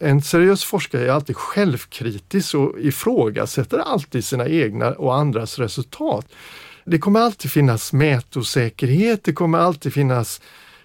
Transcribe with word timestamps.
En 0.00 0.22
seriös 0.22 0.64
forskare 0.64 1.06
är 1.06 1.10
alltid 1.10 1.36
självkritisk 1.36 2.54
och 2.54 2.80
ifrågasätter 2.80 3.78
alltid 3.78 4.24
sina 4.24 4.48
egna 4.48 4.90
och 4.90 5.14
andras 5.14 5.58
resultat. 5.58 6.26
Det 6.84 6.98
kommer 6.98 7.20
alltid 7.20 7.50
finnas 7.50 7.92
mätosäkerhet, 7.92 9.24
det 9.24 9.32
kommer 9.32 9.58
alltid 9.58 9.92
finnas 9.92 10.40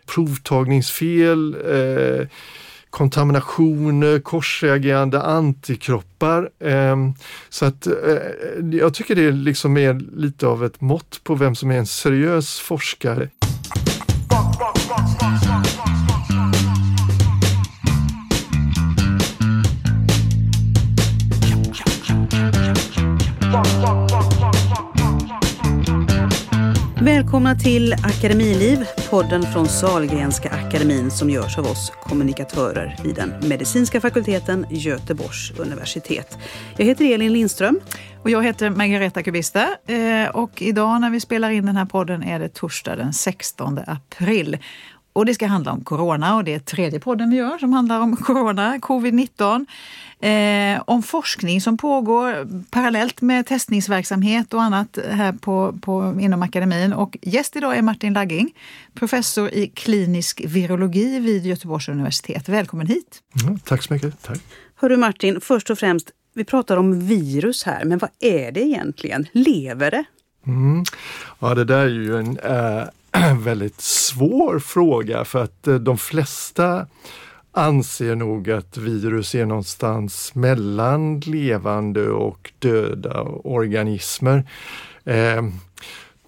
provtagningsfel, 0.06 1.56
eh, 1.56 2.28
kontaminationer, 2.90 4.20
korsreagerande 4.20 5.22
antikroppar. 5.22 6.50
Eh, 6.60 6.96
så 7.50 7.66
att 7.66 7.88
eh, 7.88 7.94
jag 8.72 8.94
tycker 8.94 9.16
det 9.16 9.32
liksom 9.32 9.78
är 9.78 9.94
lite 10.16 10.48
av 10.48 10.66
ett 10.66 10.82
mått 10.82 11.20
på 11.24 11.36
vem 11.36 11.56
som 11.56 11.72
är 11.72 11.78
en 11.78 11.88
seriös 11.88 12.60
forskare. 12.60 13.30
Välkomna 27.04 27.56
till 27.56 27.94
Akademiliv, 27.94 28.86
podden 29.10 29.44
från 29.44 29.68
Salgrenska 29.68 30.50
akademin 30.50 31.12
som 31.12 31.30
görs 31.30 31.58
av 31.58 31.66
oss 31.66 31.92
kommunikatörer 32.04 32.96
vid 33.04 33.16
den 33.16 33.34
medicinska 33.50 34.02
fakulteten 34.02 34.66
Göteborgs 34.70 35.52
universitet. 35.60 36.38
Jag 36.78 36.86
heter 36.86 37.14
Elin 37.14 37.34
Lindström. 37.34 37.80
Och 38.24 38.30
jag 38.30 38.44
heter 38.44 38.70
Margareta 38.70 39.24
Kubista 39.24 39.68
eh, 39.88 40.30
och 40.34 40.62
idag 40.62 41.02
när 41.02 41.10
vi 41.10 41.20
spelar 41.20 41.50
in 41.50 41.66
den 41.66 41.78
här 41.78 41.86
podden 41.86 42.24
är 42.24 42.40
det 42.40 42.50
torsdag 42.50 42.96
den 42.96 43.14
16 43.14 43.80
april. 43.88 44.58
Och 45.14 45.26
det 45.26 45.34
ska 45.34 45.48
handla 45.48 45.72
om 45.72 45.84
corona 45.84 46.36
och 46.36 46.44
det 46.44 46.54
är 46.54 46.60
tredje 46.60 47.00
podden 47.00 47.30
vi 47.30 47.38
gör 47.38 47.58
som 47.58 47.74
handlar 47.74 48.00
om 48.00 48.16
corona, 48.18 48.78
covid-19. 48.78 49.66
Eh, 50.22 50.84
om 50.86 51.04
forskning 51.04 51.62
som 51.62 51.78
pågår 51.78 52.48
parallellt 52.72 53.22
med 53.22 53.46
testningsverksamhet 53.46 54.54
och 54.54 54.64
annat 54.64 54.98
här 55.12 55.34
på, 55.34 55.76
på, 55.82 56.18
inom 56.20 56.42
akademin. 56.42 56.94
Och 56.94 57.18
gäst 57.22 57.56
idag 57.56 57.78
är 57.78 57.82
Martin 57.82 58.14
Lagging, 58.14 58.54
professor 58.94 59.50
i 59.50 59.68
klinisk 59.68 60.42
virologi 60.46 61.20
vid 61.20 61.46
Göteborgs 61.46 61.90
universitet. 61.90 62.50
Välkommen 62.50 62.88
hit! 62.88 63.20
Mm, 63.44 63.60
tack 63.60 63.84
så 63.84 63.94
mycket. 63.94 64.24
Tack. 64.24 64.40
Hörru 64.76 64.98
Martin, 64.98 65.42
först 65.42 65.70
och 65.70 65.80
främst, 65.80 66.12
vi 66.34 66.46
pratar 66.46 66.78
om 66.78 67.08
virus 67.08 67.64
här, 67.64 67.86
men 67.86 67.98
vad 67.98 68.10
är 68.20 68.52
det 68.52 68.62
egentligen? 68.62 69.28
Lever 69.32 69.92
det? 69.92 70.04
Mm. 70.48 70.84
Ja, 71.40 71.56
det 71.56 71.66
där 71.66 71.86
är 71.86 71.90
ju 71.90 72.18
en 72.18 72.40
äh, 72.40 72.84
väldigt 73.40 73.82
svår 73.82 74.60
fråga 74.60 75.26
för 75.26 75.44
att 75.44 75.68
eh, 75.68 75.76
de 75.76 75.98
flesta 75.98 76.88
anser 77.52 78.16
nog 78.16 78.52
att 78.52 78.78
virus 78.78 79.36
är 79.36 79.46
någonstans 79.46 80.36
mellan 80.36 81.20
levande 81.20 82.10
och 82.10 82.52
döda 82.60 83.22
organismer. 83.44 84.44
Ehm, 85.06 85.52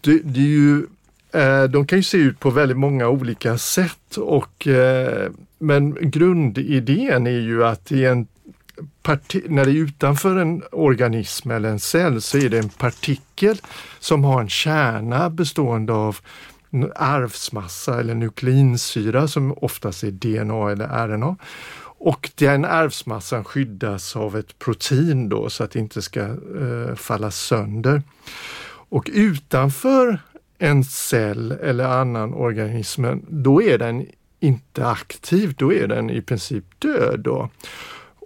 det, 0.01 0.19
det, 0.23 0.39
är 0.39 0.43
ju, 0.43 0.85
eh, 1.31 1.63
de 1.63 1.87
kan 1.87 1.99
ju 1.99 2.03
se 2.03 2.17
ut 2.17 2.39
på 2.39 2.49
väldigt 2.49 2.77
många 2.77 3.07
olika 3.07 3.57
sätt 3.57 4.17
och 4.17 4.67
eh, 4.67 5.31
men 5.59 6.11
grundidén 6.11 7.27
är 7.27 7.39
ju 7.39 7.65
att 7.65 7.91
i 7.91 8.05
en 8.05 8.27
när 9.45 9.65
det 9.65 9.71
är 9.71 9.75
utanför 9.75 10.35
en 10.35 10.63
organism 10.71 11.51
eller 11.51 11.69
en 11.69 11.79
cell 11.79 12.21
så 12.21 12.37
är 12.37 12.49
det 12.49 12.59
en 12.59 12.69
partikel 12.69 13.57
som 13.99 14.23
har 14.23 14.41
en 14.41 14.49
kärna 14.49 15.29
bestående 15.29 15.93
av 15.93 16.17
arvsmassa 16.95 17.99
eller 17.99 18.15
nukleinsyra 18.15 19.27
som 19.27 19.53
oftast 19.61 20.03
är 20.03 20.11
DNA 20.11 20.71
eller 20.71 21.07
RNA. 21.07 21.35
Och 21.97 22.31
den 22.35 22.65
arvsmassan 22.65 23.43
skyddas 23.43 24.15
av 24.15 24.37
ett 24.37 24.59
protein 24.59 25.29
då 25.29 25.49
så 25.49 25.63
att 25.63 25.71
det 25.71 25.79
inte 25.79 26.01
ska 26.01 26.21
eh, 26.21 26.95
falla 26.95 27.31
sönder. 27.31 28.01
Och 28.89 29.09
utanför 29.13 30.19
en 30.57 30.83
cell 30.83 31.51
eller 31.51 31.85
annan 31.85 32.33
organism, 32.33 33.05
då 33.29 33.61
är 33.61 33.77
den 33.77 34.05
inte 34.39 34.87
aktiv, 34.87 35.53
då 35.57 35.73
är 35.73 35.87
den 35.87 36.09
i 36.09 36.21
princip 36.21 36.65
död. 36.79 37.19
Då. 37.19 37.49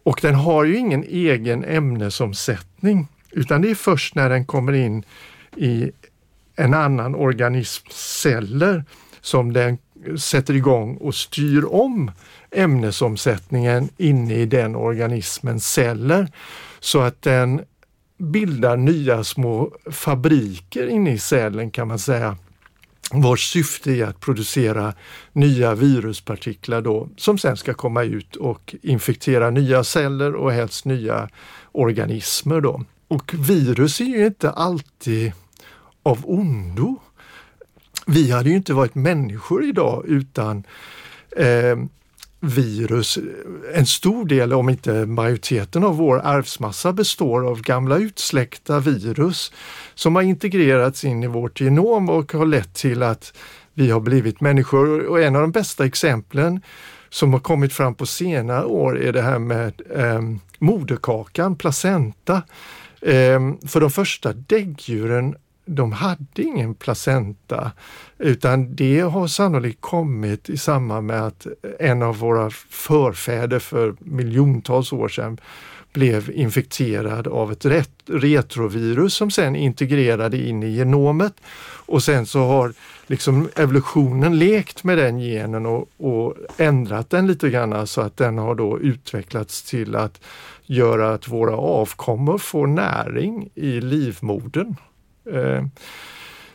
Och 0.03 0.19
den 0.21 0.35
har 0.35 0.63
ju 0.63 0.77
ingen 0.77 1.03
egen 1.03 1.63
ämnesomsättning 1.63 3.07
utan 3.31 3.61
det 3.61 3.71
är 3.71 3.75
först 3.75 4.15
när 4.15 4.29
den 4.29 4.45
kommer 4.45 4.73
in 4.73 5.03
i 5.55 5.91
en 6.57 6.73
annan 6.73 7.15
organisms 7.15 7.93
celler 8.21 8.85
som 9.21 9.53
den 9.53 9.77
sätter 10.17 10.55
igång 10.55 10.97
och 10.97 11.15
styr 11.15 11.65
om 11.65 12.11
ämnesomsättningen 12.51 13.89
inne 13.97 14.35
i 14.35 14.45
den 14.45 14.75
organismens 14.75 15.73
celler 15.73 16.31
så 16.79 17.01
att 17.01 17.21
den 17.21 17.61
bildar 18.17 18.77
nya 18.77 19.23
små 19.23 19.71
fabriker 19.91 20.87
inne 20.87 21.11
i 21.11 21.17
cellen 21.17 21.71
kan 21.71 21.87
man 21.87 21.99
säga 21.99 22.37
vars 23.11 23.51
syfte 23.51 23.91
är 23.91 24.05
att 24.05 24.19
producera 24.19 24.93
nya 25.33 25.75
viruspartiklar 25.75 26.81
då, 26.81 27.09
som 27.17 27.37
sen 27.37 27.57
ska 27.57 27.73
komma 27.73 28.03
ut 28.03 28.35
och 28.35 28.75
infektera 28.81 29.49
nya 29.49 29.83
celler 29.83 30.35
och 30.35 30.51
helst 30.51 30.85
nya 30.85 31.29
organismer. 31.71 32.61
Då. 32.61 32.83
Och 33.07 33.33
virus 33.33 34.01
är 34.01 34.05
ju 34.05 34.25
inte 34.25 34.51
alltid 34.51 35.33
av 36.07 36.23
ondo. 36.25 36.99
Vi 38.05 38.31
hade 38.31 38.49
ju 38.49 38.55
inte 38.55 38.73
varit 38.73 38.95
människor 38.95 39.63
idag 39.63 40.03
utan 40.07 40.63
eh, 41.37 41.77
virus. 42.39 43.19
En 43.73 43.85
stor 43.85 44.25
del, 44.25 44.53
om 44.53 44.69
inte 44.69 45.05
majoriteten 45.05 45.83
av 45.83 45.97
vår 45.97 46.21
arvsmassa 46.23 46.93
består 46.93 47.47
av 47.47 47.61
gamla 47.61 47.97
utsläckta 47.97 48.79
virus 48.79 49.51
som 49.95 50.15
har 50.15 50.23
integrerats 50.23 51.03
in 51.03 51.23
i 51.23 51.27
vårt 51.27 51.61
genom 51.61 52.09
och 52.09 52.33
har 52.33 52.45
lett 52.45 52.73
till 52.73 53.03
att 53.03 53.37
vi 53.73 53.91
har 53.91 53.99
blivit 53.99 54.41
människor. 54.41 55.05
Och 55.05 55.21
en 55.21 55.35
av 55.35 55.41
de 55.41 55.51
bästa 55.51 55.85
exemplen 55.85 56.61
som 57.09 57.33
har 57.33 57.39
kommit 57.39 57.73
fram 57.73 57.95
på 57.95 58.05
senare 58.05 58.65
år 58.65 58.99
är 59.01 59.13
det 59.13 59.21
här 59.21 59.39
med 59.39 59.81
eh, 59.95 60.21
moderkakan, 60.59 61.55
placenta. 61.55 62.41
Eh, 63.01 63.39
för 63.67 63.79
de 63.79 63.91
första 63.91 64.33
däggdjuren 64.33 65.35
de 65.67 65.91
hade 65.91 66.41
ingen 66.41 66.75
placenta 66.75 67.71
utan 68.17 68.75
det 68.75 68.99
har 68.99 69.27
sannolikt 69.27 69.81
kommit 69.81 70.49
i 70.49 70.57
samband 70.57 71.07
med 71.07 71.21
att 71.21 71.47
en 71.79 72.01
av 72.01 72.17
våra 72.17 72.49
förfäder 72.69 73.59
för 73.59 73.95
miljontals 73.99 74.93
år 74.93 75.07
sedan 75.07 75.39
blev 75.93 76.31
infekterad 76.31 77.27
av 77.27 77.51
ett 77.51 77.65
retrovirus 78.05 79.13
som 79.13 79.31
sen 79.31 79.55
integrerade 79.55 80.37
in 80.37 80.63
i 80.63 80.69
genomet 80.69 81.33
och 81.85 82.03
sen 82.03 82.25
så 82.25 82.39
har 82.39 82.73
liksom 83.07 83.49
evolutionen 83.55 84.39
lekt 84.39 84.83
med 84.83 84.97
den 84.97 85.19
genen 85.19 85.65
och, 85.65 85.89
och 85.97 86.33
ändrat 86.57 87.09
den 87.09 87.27
lite 87.27 87.49
grann 87.49 87.87
så 87.87 88.01
att 88.01 88.17
den 88.17 88.37
har 88.37 88.55
då 88.55 88.79
utvecklats 88.79 89.63
till 89.63 89.95
att 89.95 90.21
göra 90.65 91.13
att 91.13 91.27
våra 91.27 91.57
avkommor 91.57 92.37
får 92.37 92.67
näring 92.67 93.49
i 93.55 93.81
livmodern. 93.81 94.75
Eh, 95.33 95.65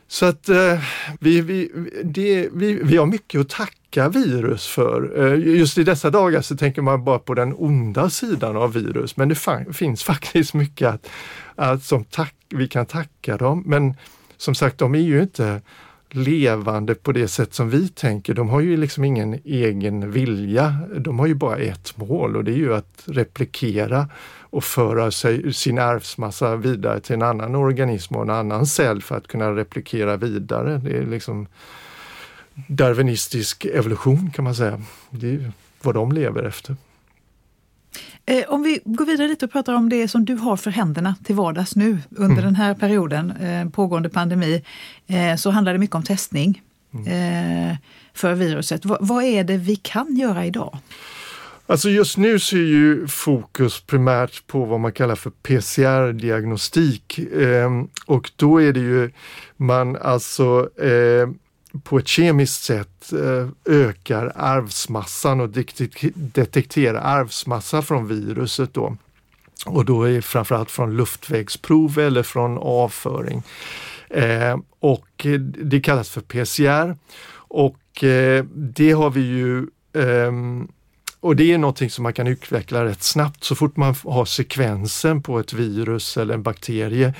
så 0.08 0.26
att 0.26 0.48
eh, 0.48 0.78
vi, 1.20 1.40
vi, 1.40 1.70
det, 2.04 2.48
vi, 2.52 2.74
vi 2.82 2.96
har 2.96 3.06
mycket 3.06 3.40
att 3.40 3.48
tacka 3.48 4.08
virus 4.08 4.66
för. 4.66 5.24
Eh, 5.24 5.56
just 5.56 5.78
i 5.78 5.84
dessa 5.84 6.10
dagar 6.10 6.40
så 6.40 6.56
tänker 6.56 6.82
man 6.82 7.04
bara 7.04 7.18
på 7.18 7.34
den 7.34 7.54
onda 7.58 8.10
sidan 8.10 8.56
av 8.56 8.72
virus, 8.72 9.16
men 9.16 9.28
det 9.28 9.38
finns 9.72 10.02
faktiskt 10.12 10.54
mycket 10.54 10.88
att, 10.88 11.08
att 11.54 11.82
som 11.82 12.04
tack, 12.04 12.34
vi 12.48 12.68
kan 12.68 12.86
tacka 12.86 13.36
dem. 13.36 13.62
Men 13.66 13.94
som 14.36 14.54
sagt, 14.54 14.78
de 14.78 14.94
är 14.94 14.98
ju 14.98 15.22
inte 15.22 15.60
levande 16.10 16.94
på 16.94 17.12
det 17.12 17.28
sätt 17.28 17.54
som 17.54 17.70
vi 17.70 17.88
tänker. 17.88 18.34
De 18.34 18.48
har 18.48 18.60
ju 18.60 18.76
liksom 18.76 19.04
ingen 19.04 19.40
egen 19.44 20.10
vilja. 20.10 20.76
De 20.98 21.18
har 21.18 21.26
ju 21.26 21.34
bara 21.34 21.56
ett 21.56 21.96
mål 21.96 22.36
och 22.36 22.44
det 22.44 22.52
är 22.52 22.56
ju 22.56 22.74
att 22.74 23.02
replikera 23.06 24.08
och 24.52 24.64
föra 24.64 25.10
sig, 25.10 25.54
sin 25.54 25.78
arvsmassa 25.78 26.56
vidare 26.56 27.00
till 27.00 27.14
en 27.14 27.22
annan 27.22 27.54
organism 27.54 28.16
och 28.16 28.22
en 28.22 28.30
annan 28.30 28.66
cell 28.66 29.02
för 29.02 29.16
att 29.16 29.26
kunna 29.26 29.50
replikera 29.50 30.16
vidare. 30.16 30.78
Det 30.78 30.96
är 30.96 31.06
liksom 31.06 31.46
darwinistisk 32.66 33.64
evolution 33.64 34.30
kan 34.30 34.44
man 34.44 34.54
säga. 34.54 34.82
Det 35.10 35.34
är 35.34 35.52
vad 35.82 35.94
de 35.94 36.12
lever 36.12 36.42
efter. 36.42 36.76
Eh, 38.26 38.44
om 38.48 38.62
vi 38.62 38.80
går 38.84 39.06
vidare 39.06 39.28
lite 39.28 39.44
och 39.44 39.52
pratar 39.52 39.74
om 39.74 39.88
det 39.88 40.08
som 40.08 40.24
du 40.24 40.34
har 40.34 40.56
för 40.56 40.70
händerna 40.70 41.14
till 41.24 41.34
vardags 41.34 41.76
nu 41.76 41.98
under 42.10 42.32
mm. 42.32 42.44
den 42.44 42.56
här 42.56 42.74
perioden, 42.74 43.30
eh, 43.30 43.68
pågående 43.68 44.08
pandemi, 44.08 44.62
eh, 45.06 45.36
så 45.36 45.50
handlar 45.50 45.72
det 45.72 45.78
mycket 45.78 45.96
om 45.96 46.02
testning 46.02 46.62
mm. 46.94 47.76
för 48.14 48.34
viruset. 48.34 48.82
Vad 48.84 49.24
är 49.24 49.44
det 49.44 49.56
vi 49.56 49.76
kan 49.76 50.16
göra 50.16 50.46
idag? 50.46 50.78
Alltså 51.66 51.90
just 51.90 52.16
nu 52.16 52.38
så 52.38 52.56
är 52.56 52.60
ju 52.60 53.06
fokus 53.06 53.80
primärt 53.80 54.46
på 54.46 54.64
vad 54.64 54.80
man 54.80 54.92
kallar 54.92 55.14
för 55.14 55.30
PCR-diagnostik 55.30 57.18
eh, 57.18 57.70
och 58.06 58.30
då 58.36 58.62
är 58.62 58.72
det 58.72 58.80
ju 58.80 59.10
man 59.56 59.96
alltså 59.96 60.80
eh, 60.80 61.28
på 61.82 61.98
ett 61.98 62.08
kemiskt 62.08 62.62
sätt 62.62 63.12
eh, 63.12 63.48
ökar 63.74 64.32
arvsmassan 64.36 65.40
och 65.40 65.48
detekterar 66.14 67.00
arvsmassa 67.00 67.82
från 67.82 68.06
viruset. 68.06 68.74
Då. 68.74 68.96
Och 69.66 69.84
då 69.84 70.02
är 70.02 70.20
framförallt 70.20 70.70
från 70.70 70.96
luftvägsprov 70.96 71.98
eller 71.98 72.22
från 72.22 72.58
avföring. 72.58 73.42
Ehm, 74.10 74.62
och 74.80 75.26
det 75.42 75.80
kallas 75.80 76.10
för 76.10 76.20
PCR 76.20 76.96
och 77.34 78.04
eh, 78.04 78.44
det 78.54 78.92
har 78.92 79.10
vi 79.10 79.20
ju 79.20 79.66
ehm, 79.92 80.68
och 81.22 81.36
det 81.36 81.52
är 81.52 81.58
någonting 81.58 81.90
som 81.90 82.02
man 82.02 82.12
kan 82.12 82.26
utveckla 82.26 82.84
rätt 82.84 83.02
snabbt. 83.02 83.44
Så 83.44 83.54
fort 83.54 83.76
man 83.76 83.94
har 84.04 84.24
sekvensen 84.24 85.22
på 85.22 85.38
ett 85.38 85.52
virus 85.52 86.16
eller 86.16 86.34
en 86.34 86.42
bakterie 86.42 87.14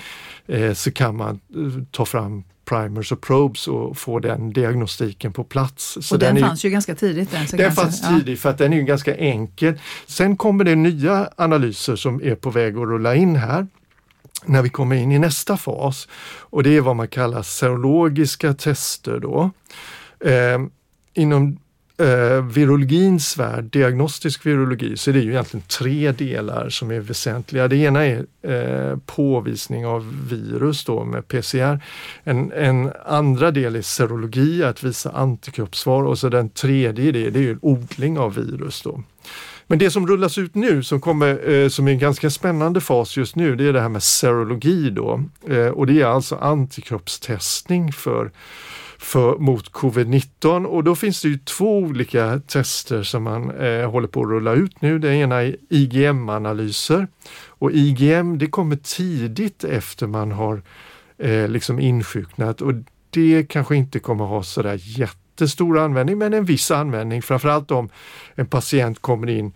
eh, 0.46 0.72
så 0.72 0.92
kan 0.92 1.16
man 1.16 1.40
eh, 1.54 1.82
ta 1.90 2.04
fram 2.04 2.44
primers 2.64 3.12
och 3.12 3.20
probes 3.20 3.68
och 3.68 3.98
få 3.98 4.18
den 4.18 4.52
diagnostiken 4.52 5.32
på 5.32 5.44
plats. 5.44 5.98
Så 6.00 6.14
och 6.14 6.18
den, 6.18 6.34
den 6.34 6.44
fanns 6.44 6.64
ju 6.64 6.70
ganska 6.70 6.94
tidigt. 6.94 7.30
Den, 7.30 7.46
den 7.52 7.72
fanns 7.72 8.08
tidigt 8.08 8.40
för 8.40 8.50
att 8.50 8.58
den 8.58 8.72
är 8.72 8.82
ganska 8.82 9.16
enkel. 9.16 9.80
Sen 10.06 10.36
kommer 10.36 10.64
det 10.64 10.74
nya 10.74 11.30
analyser 11.36 11.96
som 11.96 12.22
är 12.22 12.34
på 12.34 12.50
väg 12.50 12.76
att 12.76 12.88
rulla 12.88 13.14
in 13.14 13.36
här 13.36 13.66
när 14.44 14.62
vi 14.62 14.68
kommer 14.68 14.96
in 14.96 15.12
i 15.12 15.18
nästa 15.18 15.56
fas 15.56 16.08
och 16.40 16.62
det 16.62 16.76
är 16.76 16.80
vad 16.80 16.96
man 16.96 17.08
kallar 17.08 17.42
serologiska 17.42 18.54
tester 18.54 19.18
då. 19.18 19.50
Eh, 20.20 20.58
inom 21.14 21.58
eh, 21.98 22.44
virologins 22.44 23.38
värld, 23.38 23.64
diagnostisk 23.64 24.46
virologi, 24.46 24.96
så 24.96 25.10
är 25.10 25.14
det 25.14 25.20
ju 25.20 25.30
egentligen 25.30 25.66
tre 25.66 26.12
delar 26.12 26.68
som 26.68 26.90
är 26.90 27.00
väsentliga. 27.00 27.68
Det 27.68 27.76
ena 27.76 28.04
är 28.06 28.26
eh, 28.42 28.98
påvisning 29.06 29.86
av 29.86 30.28
virus 30.30 30.84
då 30.84 31.04
med 31.04 31.28
PCR. 31.28 31.84
En, 32.24 32.52
en, 32.52 32.92
andra 33.06 33.50
del 33.50 33.76
är 33.76 33.82
serologi, 33.82 34.64
att 34.64 34.82
visa 34.82 35.10
antikroppssvar 35.10 36.02
och 36.02 36.18
så 36.18 36.28
den 36.28 36.48
tredje 36.50 37.12
det, 37.12 37.30
det 37.30 37.38
är 37.38 37.42
ju 37.42 37.58
odling 37.62 38.18
av 38.18 38.34
virus. 38.34 38.82
Då. 38.82 39.02
Men 39.66 39.78
det 39.78 39.90
som 39.90 40.06
rullas 40.06 40.38
ut 40.38 40.54
nu 40.54 40.82
som, 40.82 41.00
kommer, 41.00 41.50
eh, 41.50 41.68
som 41.68 41.88
är 41.88 41.92
en 41.92 41.98
ganska 41.98 42.30
spännande 42.30 42.80
fas 42.80 43.16
just 43.16 43.36
nu, 43.36 43.56
det 43.56 43.68
är 43.68 43.72
det 43.72 43.80
här 43.80 43.88
med 43.88 44.02
serologi 44.02 44.90
då. 44.90 45.24
Eh, 45.48 45.66
och 45.66 45.86
det 45.86 46.00
är 46.00 46.06
alltså 46.06 46.36
antikroppstestning 46.36 47.92
för 47.92 48.30
för, 49.02 49.38
mot 49.38 49.72
covid-19 49.72 50.64
och 50.64 50.84
då 50.84 50.94
finns 50.94 51.22
det 51.22 51.28
ju 51.28 51.38
två 51.38 51.78
olika 51.78 52.40
tester 52.46 53.02
som 53.02 53.22
man 53.22 53.50
eh, 53.50 53.90
håller 53.90 54.08
på 54.08 54.20
att 54.20 54.28
rulla 54.28 54.52
ut 54.52 54.82
nu. 54.82 54.98
Det 54.98 55.14
ena 55.14 55.42
är 55.42 55.56
IgM-analyser 55.68 57.06
och 57.46 57.72
IgM 57.72 58.38
det 58.38 58.46
kommer 58.46 58.76
tidigt 58.76 59.64
efter 59.64 60.06
man 60.06 60.32
har 60.32 60.62
eh, 61.18 61.48
liksom 61.48 61.80
insjuknat. 61.80 62.60
Och 62.60 62.72
det 63.10 63.46
kanske 63.48 63.76
inte 63.76 63.98
kommer 63.98 64.24
ha 64.24 64.42
sådär 64.42 64.80
jättestor 64.82 65.78
användning 65.78 66.18
men 66.18 66.34
en 66.34 66.44
viss 66.44 66.70
användning. 66.70 67.22
Framförallt 67.22 67.70
om 67.70 67.88
en 68.34 68.46
patient 68.46 68.98
kommer 68.98 69.30
in 69.30 69.52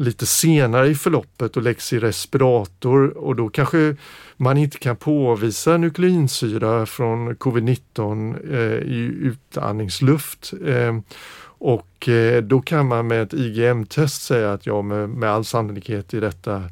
lite 0.00 0.26
senare 0.26 0.88
i 0.88 0.94
förloppet 0.94 1.56
och 1.56 1.62
läggs 1.62 1.92
i 1.92 1.98
respirator 1.98 3.18
och 3.18 3.36
då 3.36 3.48
kanske 3.48 3.96
man 4.36 4.56
inte 4.56 4.78
kan 4.78 4.96
påvisa 4.96 5.76
nukleinsyra 5.76 6.86
från 6.86 7.36
covid-19 7.36 8.52
eh, 8.52 8.92
i 8.92 9.12
utandningsluft. 9.22 10.52
Eh, 10.66 10.98
och 11.42 12.08
eh, 12.08 12.42
då 12.42 12.60
kan 12.60 12.86
man 12.86 13.06
med 13.06 13.22
ett 13.22 13.34
IgM-test 13.34 14.22
säga 14.22 14.52
att 14.52 14.66
ja, 14.66 14.82
med, 14.82 15.08
med 15.08 15.30
all 15.30 15.44
sannolikhet 15.44 16.14
i 16.14 16.20
detta 16.20 16.62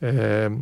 eh, 0.00 0.52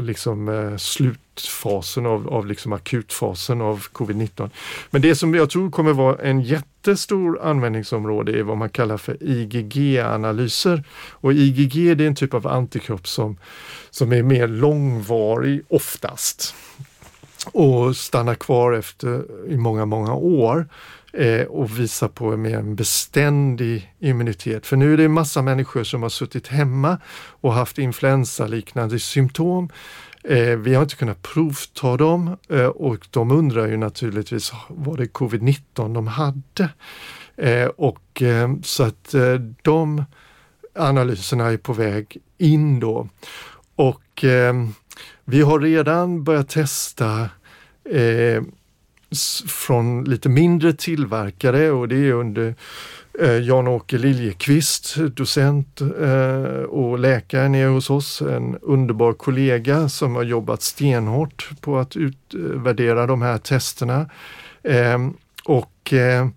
liksom 0.00 0.48
eh, 0.48 0.76
slutfasen 0.76 2.06
av, 2.06 2.28
av 2.28 2.46
liksom 2.46 2.72
akutfasen 2.72 3.60
av 3.60 3.86
covid-19. 3.92 4.50
Men 4.90 5.02
det 5.02 5.14
som 5.14 5.34
jag 5.34 5.50
tror 5.50 5.70
kommer 5.70 5.92
vara 5.92 6.22
en 6.22 6.40
jättestor 6.40 7.42
användningsområde 7.42 8.38
är 8.38 8.42
vad 8.42 8.56
man 8.56 8.70
kallar 8.70 8.96
för 8.96 9.16
IgG-analyser. 9.20 10.84
Och 11.10 11.32
IgG 11.32 11.96
det 11.96 12.04
är 12.04 12.08
en 12.08 12.14
typ 12.14 12.34
av 12.34 12.46
antikropp 12.46 13.08
som, 13.08 13.36
som 13.90 14.12
är 14.12 14.22
mer 14.22 14.48
långvarig 14.48 15.62
oftast 15.68 16.54
och 17.52 17.96
stannar 17.96 18.34
kvar 18.34 18.72
efter 18.72 19.24
i 19.48 19.56
många, 19.56 19.84
många 19.84 20.14
år 20.14 20.68
eh, 21.12 21.46
och 21.46 21.78
visa 21.78 22.08
på 22.08 22.32
en 22.32 22.42
mer 22.42 22.62
beständig 22.62 23.94
immunitet. 23.98 24.66
För 24.66 24.76
nu 24.76 24.92
är 24.92 24.96
det 24.96 25.04
en 25.04 25.12
massa 25.12 25.42
människor 25.42 25.84
som 25.84 26.02
har 26.02 26.08
suttit 26.08 26.48
hemma 26.48 26.98
och 27.40 27.52
haft 27.52 27.78
influensaliknande 27.78 28.98
symptom. 28.98 29.70
Eh, 30.24 30.56
vi 30.56 30.74
har 30.74 30.82
inte 30.82 30.96
kunnat 30.96 31.22
provta 31.22 31.96
dem 31.96 32.36
eh, 32.48 32.66
och 32.66 33.06
de 33.10 33.30
undrar 33.30 33.68
ju 33.68 33.76
naturligtvis, 33.76 34.52
var 34.68 34.96
det 34.96 35.06
covid-19 35.06 35.94
de 35.94 36.06
hade? 36.06 36.68
Eh, 37.36 37.66
och 37.66 38.22
eh, 38.22 38.50
så 38.62 38.82
att 38.82 39.14
eh, 39.14 39.34
de 39.62 40.04
analyserna 40.74 41.46
är 41.46 41.56
på 41.56 41.72
väg 41.72 42.16
in 42.38 42.80
då. 42.80 43.08
Och 43.76 44.24
eh, 44.24 44.54
vi 45.24 45.42
har 45.42 45.60
redan 45.60 46.24
börjat 46.24 46.48
testa 46.48 47.28
eh, 47.84 48.42
från 49.46 50.04
lite 50.04 50.28
mindre 50.28 50.72
tillverkare 50.72 51.70
och 51.70 51.88
det 51.88 51.96
är 51.96 52.12
under 52.12 52.54
eh, 53.20 53.38
Jan-Åke 53.38 53.98
Liljekvist, 53.98 54.96
docent 54.96 55.80
eh, 55.80 56.62
och 56.62 56.98
läkare 56.98 57.48
nere 57.48 57.68
hos 57.68 57.90
oss, 57.90 58.22
en 58.22 58.58
underbar 58.62 59.12
kollega 59.12 59.88
som 59.88 60.14
har 60.14 60.22
jobbat 60.22 60.62
stenhårt 60.62 61.50
på 61.60 61.78
att 61.78 61.96
utvärdera 61.96 63.06
de 63.06 63.22
här 63.22 63.38
testerna. 63.38 64.10
Ehm, 64.62 65.14
och 65.44 65.92
eh, 65.92 66.28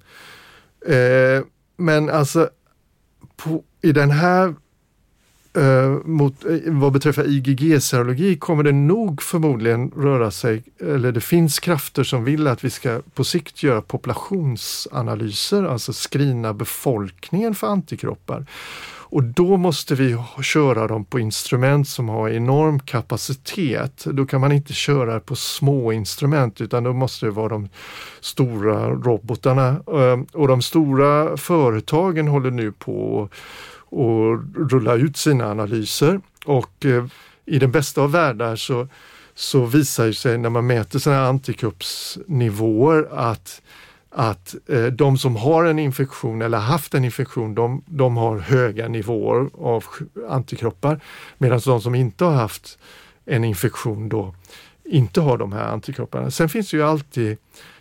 men 1.78 2.10
alltså 2.10 2.50
på, 3.36 3.64
i 3.82 3.92
den 3.92 4.12
här 4.12 4.56
Uh, 5.58 5.98
mot, 6.06 6.46
uh, 6.46 6.60
vad 6.66 6.94
beträffar 6.94 7.24
IgG-serologi 7.24 8.38
kommer 8.38 8.64
det 8.64 8.72
nog 8.72 9.22
förmodligen 9.22 9.92
röra 9.92 10.32
sig, 10.32 10.64
eller 10.80 11.12
det 11.12 11.22
finns 11.22 11.60
krafter 11.60 12.04
som 12.04 12.24
vill 12.24 12.48
att 12.48 12.64
vi 12.64 12.70
ska 12.70 13.02
på 13.14 13.24
sikt 13.24 13.64
göra 13.64 13.82
populationsanalyser, 13.82 15.64
alltså 15.64 15.94
screena 15.94 16.54
befolkningen 16.54 17.56
för 17.56 17.68
antikroppar. 17.68 18.46
Och 19.14 19.24
då 19.24 19.58
måste 19.58 19.96
vi 19.96 20.18
köra 20.42 20.88
dem 20.88 21.06
på 21.06 21.20
instrument 21.20 21.88
som 21.88 22.10
har 22.10 22.30
enorm 22.30 22.80
kapacitet. 22.80 24.06
Då 24.06 24.26
kan 24.26 24.42
man 24.42 24.52
inte 24.52 24.74
köra 24.74 25.20
på 25.20 25.36
små 25.36 25.92
instrument 25.92 26.62
utan 26.62 26.84
då 26.84 26.94
måste 26.94 27.26
det 27.26 27.32
vara 27.32 27.50
de 27.50 27.70
stora 28.22 28.90
robotarna. 28.90 29.70
Uh, 29.70 30.24
och 30.34 30.48
de 30.48 30.62
stora 30.62 31.38
företagen 31.38 32.28
håller 32.28 32.52
nu 32.52 32.72
på 32.72 33.30
och 33.94 34.40
rulla 34.72 34.94
ut 34.94 35.18
sina 35.18 35.52
analyser. 35.52 36.22
Och 36.46 36.86
eh, 36.86 37.06
i 37.46 37.60
den 37.60 37.72
bästa 37.72 38.02
av 38.02 38.12
världar 38.12 38.56
så, 38.56 38.88
så 39.36 39.66
visar 39.66 40.06
det 40.06 40.14
sig 40.14 40.38
när 40.38 40.50
man 40.50 40.68
mäter 40.68 41.00
sådana 41.00 41.28
antikroppsnivåer 41.28 43.08
att 43.12 43.62
att 44.16 44.56
eh, 44.68 44.86
de 44.86 45.18
som 45.18 45.36
har 45.36 45.66
en 45.66 45.80
infektion 45.80 46.42
eller 46.42 46.58
haft 46.58 46.94
en 46.94 47.06
infektion, 47.06 47.56
de, 47.56 47.84
de 47.86 48.18
har 48.18 48.40
höga 48.40 48.88
nivåer 48.88 49.50
av 49.54 49.86
antikroppar. 50.30 51.00
Medan 51.38 51.60
de 51.66 51.82
som 51.82 51.96
inte 51.96 52.26
har 52.26 52.34
haft 52.34 52.80
en 53.26 53.44
infektion 53.44 54.10
då 54.10 54.36
inte 54.86 55.22
har 55.22 55.38
de 55.38 55.54
här 55.54 55.66
antikropparna. 55.66 56.32
Sen 56.32 56.50
finns 56.50 56.72
det 56.72 56.78
ju 56.78 56.84
alltid 56.84 57.38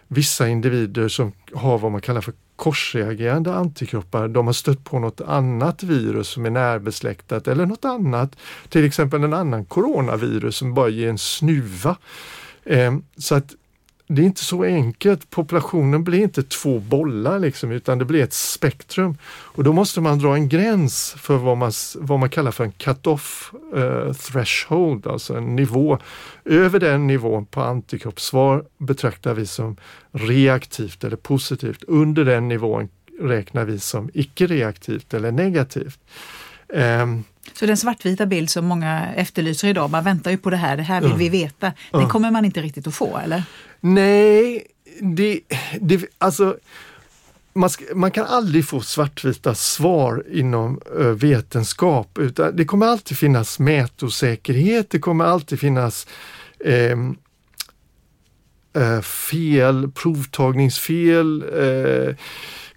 vissa 0.08 0.48
individer 0.48 1.08
som 1.08 1.32
har 1.54 1.78
vad 1.78 1.92
man 1.92 2.00
kallar 2.00 2.20
för 2.20 2.32
korsreagerande 2.56 3.54
antikroppar, 3.54 4.28
de 4.28 4.47
har 4.47 4.52
stött 4.52 4.85
på 4.85 4.99
något 4.99 5.21
annat 5.21 5.82
virus 5.82 6.28
som 6.28 6.47
är 6.47 6.50
närbesläktat 6.50 7.49
eller 7.49 7.66
något 7.66 7.85
annat, 7.85 8.37
till 8.68 8.85
exempel 8.85 9.25
en 9.25 9.35
annan 9.35 9.64
coronavirus 9.64 10.56
som 10.56 10.75
bara 10.75 10.88
ger 10.88 11.09
en 11.09 11.18
snuva. 11.18 11.97
Ehm, 12.64 13.04
så 13.16 13.35
att 13.35 13.54
det 14.14 14.23
är 14.23 14.26
inte 14.26 14.45
så 14.45 14.64
enkelt. 14.64 15.31
Populationen 15.31 16.04
blir 16.04 16.23
inte 16.23 16.42
två 16.42 16.78
bollar 16.78 17.38
liksom, 17.38 17.71
utan 17.71 17.99
det 17.99 18.04
blir 18.04 18.23
ett 18.23 18.33
spektrum. 18.33 19.16
Och 19.25 19.64
då 19.64 19.73
måste 19.73 20.00
man 20.00 20.19
dra 20.19 20.35
en 20.35 20.49
gräns 20.49 21.14
för 21.19 21.37
vad 21.37 21.57
man, 21.57 21.73
vad 21.95 22.19
man 22.19 22.31
kallar 22.31 22.50
för 22.50 22.64
en 22.64 22.73
cut-off 22.73 23.52
uh, 23.76 24.12
threshold, 24.12 25.07
alltså 25.07 25.37
en 25.37 25.57
nivå. 25.57 25.99
Över 26.45 26.81
den 26.81 27.07
nivån 27.07 27.47
på 27.47 27.62
antikroppssvar 27.62 28.64
betraktar 28.78 29.35
vi 29.35 29.47
som 29.47 29.76
reaktivt 30.12 31.04
eller 31.04 31.16
positivt. 31.16 31.85
Under 31.85 32.25
den 32.25 32.49
nivån 32.49 32.88
räknar 33.21 33.64
vi 33.64 33.78
som 33.78 34.11
icke-reaktivt 34.14 35.14
eller 35.14 35.33
negativt. 35.33 35.99
Um, 36.69 37.25
så 37.54 37.66
den 37.66 37.76
svartvita 37.76 38.26
bild 38.26 38.50
som 38.50 38.66
många 38.66 39.14
efterlyser 39.14 39.69
idag, 39.69 39.90
man 39.90 40.04
väntar 40.04 40.31
ju 40.31 40.37
på 40.37 40.50
det 40.50 40.57
här, 40.57 40.76
det 40.76 40.83
här 40.83 41.00
vill 41.00 41.12
uh, 41.12 41.16
vi 41.19 41.28
veta. 41.28 41.73
Det 41.90 41.99
uh. 41.99 42.09
kommer 42.09 42.31
man 42.31 42.45
inte 42.45 42.62
riktigt 42.62 42.87
att 42.87 42.95
få, 42.95 43.19
eller? 43.19 43.42
Nej, 43.84 44.66
det, 45.00 45.40
det 45.80 46.04
alltså 46.18 46.56
man, 47.52 47.70
ska, 47.70 47.84
man, 47.94 48.10
kan 48.10 48.26
aldrig 48.26 48.64
få 48.64 48.80
svartvita 48.80 49.54
svar 49.54 50.24
inom 50.30 50.80
eh, 50.98 51.06
vetenskap 51.06 52.18
utan 52.18 52.56
det 52.56 52.64
kommer 52.64 52.86
alltid 52.86 53.18
finnas 53.18 53.58
mätosäkerhet, 53.58 54.90
det 54.90 54.98
kommer 54.98 55.24
alltid 55.24 55.60
finnas 55.60 56.06
ehm, 56.64 57.16
eh, 58.74 59.00
fel, 59.00 59.90
provtagningsfel, 59.90 61.42
eh, 61.42 62.14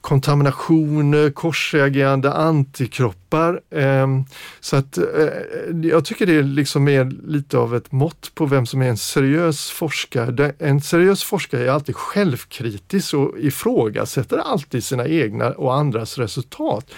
kontaminationer, 0.05 1.29
korsreagerande 1.31 2.33
antikroppar. 2.33 3.61
Ehm, 3.71 4.23
så 4.59 4.75
att 4.75 4.97
eh, 4.97 5.03
jag 5.83 6.05
tycker 6.05 6.25
det 6.25 6.41
liksom 6.41 6.87
är 6.87 7.05
lite 7.27 7.57
av 7.57 7.75
ett 7.75 7.91
mått 7.91 8.31
på 8.35 8.45
vem 8.45 8.65
som 8.65 8.81
är 8.81 8.89
en 8.89 8.97
seriös 8.97 9.69
forskare. 9.69 10.53
En 10.59 10.81
seriös 10.81 11.23
forskare 11.23 11.65
är 11.65 11.69
alltid 11.69 11.95
självkritisk 11.95 13.13
och 13.13 13.39
ifrågasätter 13.39 14.37
alltid 14.37 14.83
sina 14.83 15.07
egna 15.07 15.49
och 15.49 15.75
andras 15.75 16.17
resultat. 16.17 16.91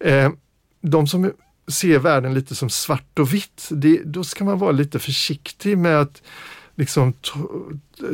Ehm, 0.00 0.36
de 0.82 1.06
som 1.06 1.30
ser 1.68 1.98
världen 1.98 2.34
lite 2.34 2.54
som 2.54 2.70
svart 2.70 3.18
och 3.18 3.34
vitt, 3.34 3.68
det, 3.70 4.02
då 4.04 4.24
ska 4.24 4.44
man 4.44 4.58
vara 4.58 4.72
lite 4.72 4.98
försiktig 4.98 5.78
med 5.78 6.00
att 6.00 6.22
liksom 6.78 7.12
ta, 7.12 7.38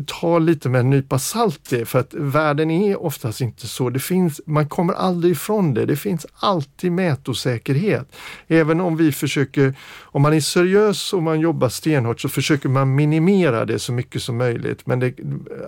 ta, 0.07 0.39
lite 0.39 0.69
med 0.69 0.81
en 0.81 0.91
nypa 0.91 1.19
salt 1.19 1.61
det, 1.71 1.85
för 1.85 1.99
att 1.99 2.15
världen 2.15 2.71
är 2.71 3.03
oftast 3.03 3.41
inte 3.41 3.67
så. 3.67 3.91
Det 3.91 4.01
finns, 4.01 4.41
man 4.47 4.69
kommer 4.69 4.95
aldrig 4.95 5.33
ifrån 5.33 5.75
det. 5.75 5.87
Det 5.87 5.97
finns 5.97 6.27
alltid 6.35 6.93
mätosäkerhet. 6.93 8.17
Även 8.49 8.81
om 8.81 8.97
vi 8.97 9.13
försöker, 9.13 9.75
om 10.03 10.23
man 10.23 10.35
är 10.35 10.41
seriös 10.41 11.13
och 11.13 11.23
man 11.23 11.41
jobbar 11.41 11.69
stenhårt 11.69 12.21
så 12.21 12.29
försöker 12.29 12.69
man 12.69 12.95
minimera 12.95 13.65
det 13.65 13.79
så 13.79 13.93
mycket 13.93 14.23
som 14.23 14.37
möjligt. 14.37 14.87
Men 14.87 15.01
det, 15.01 15.15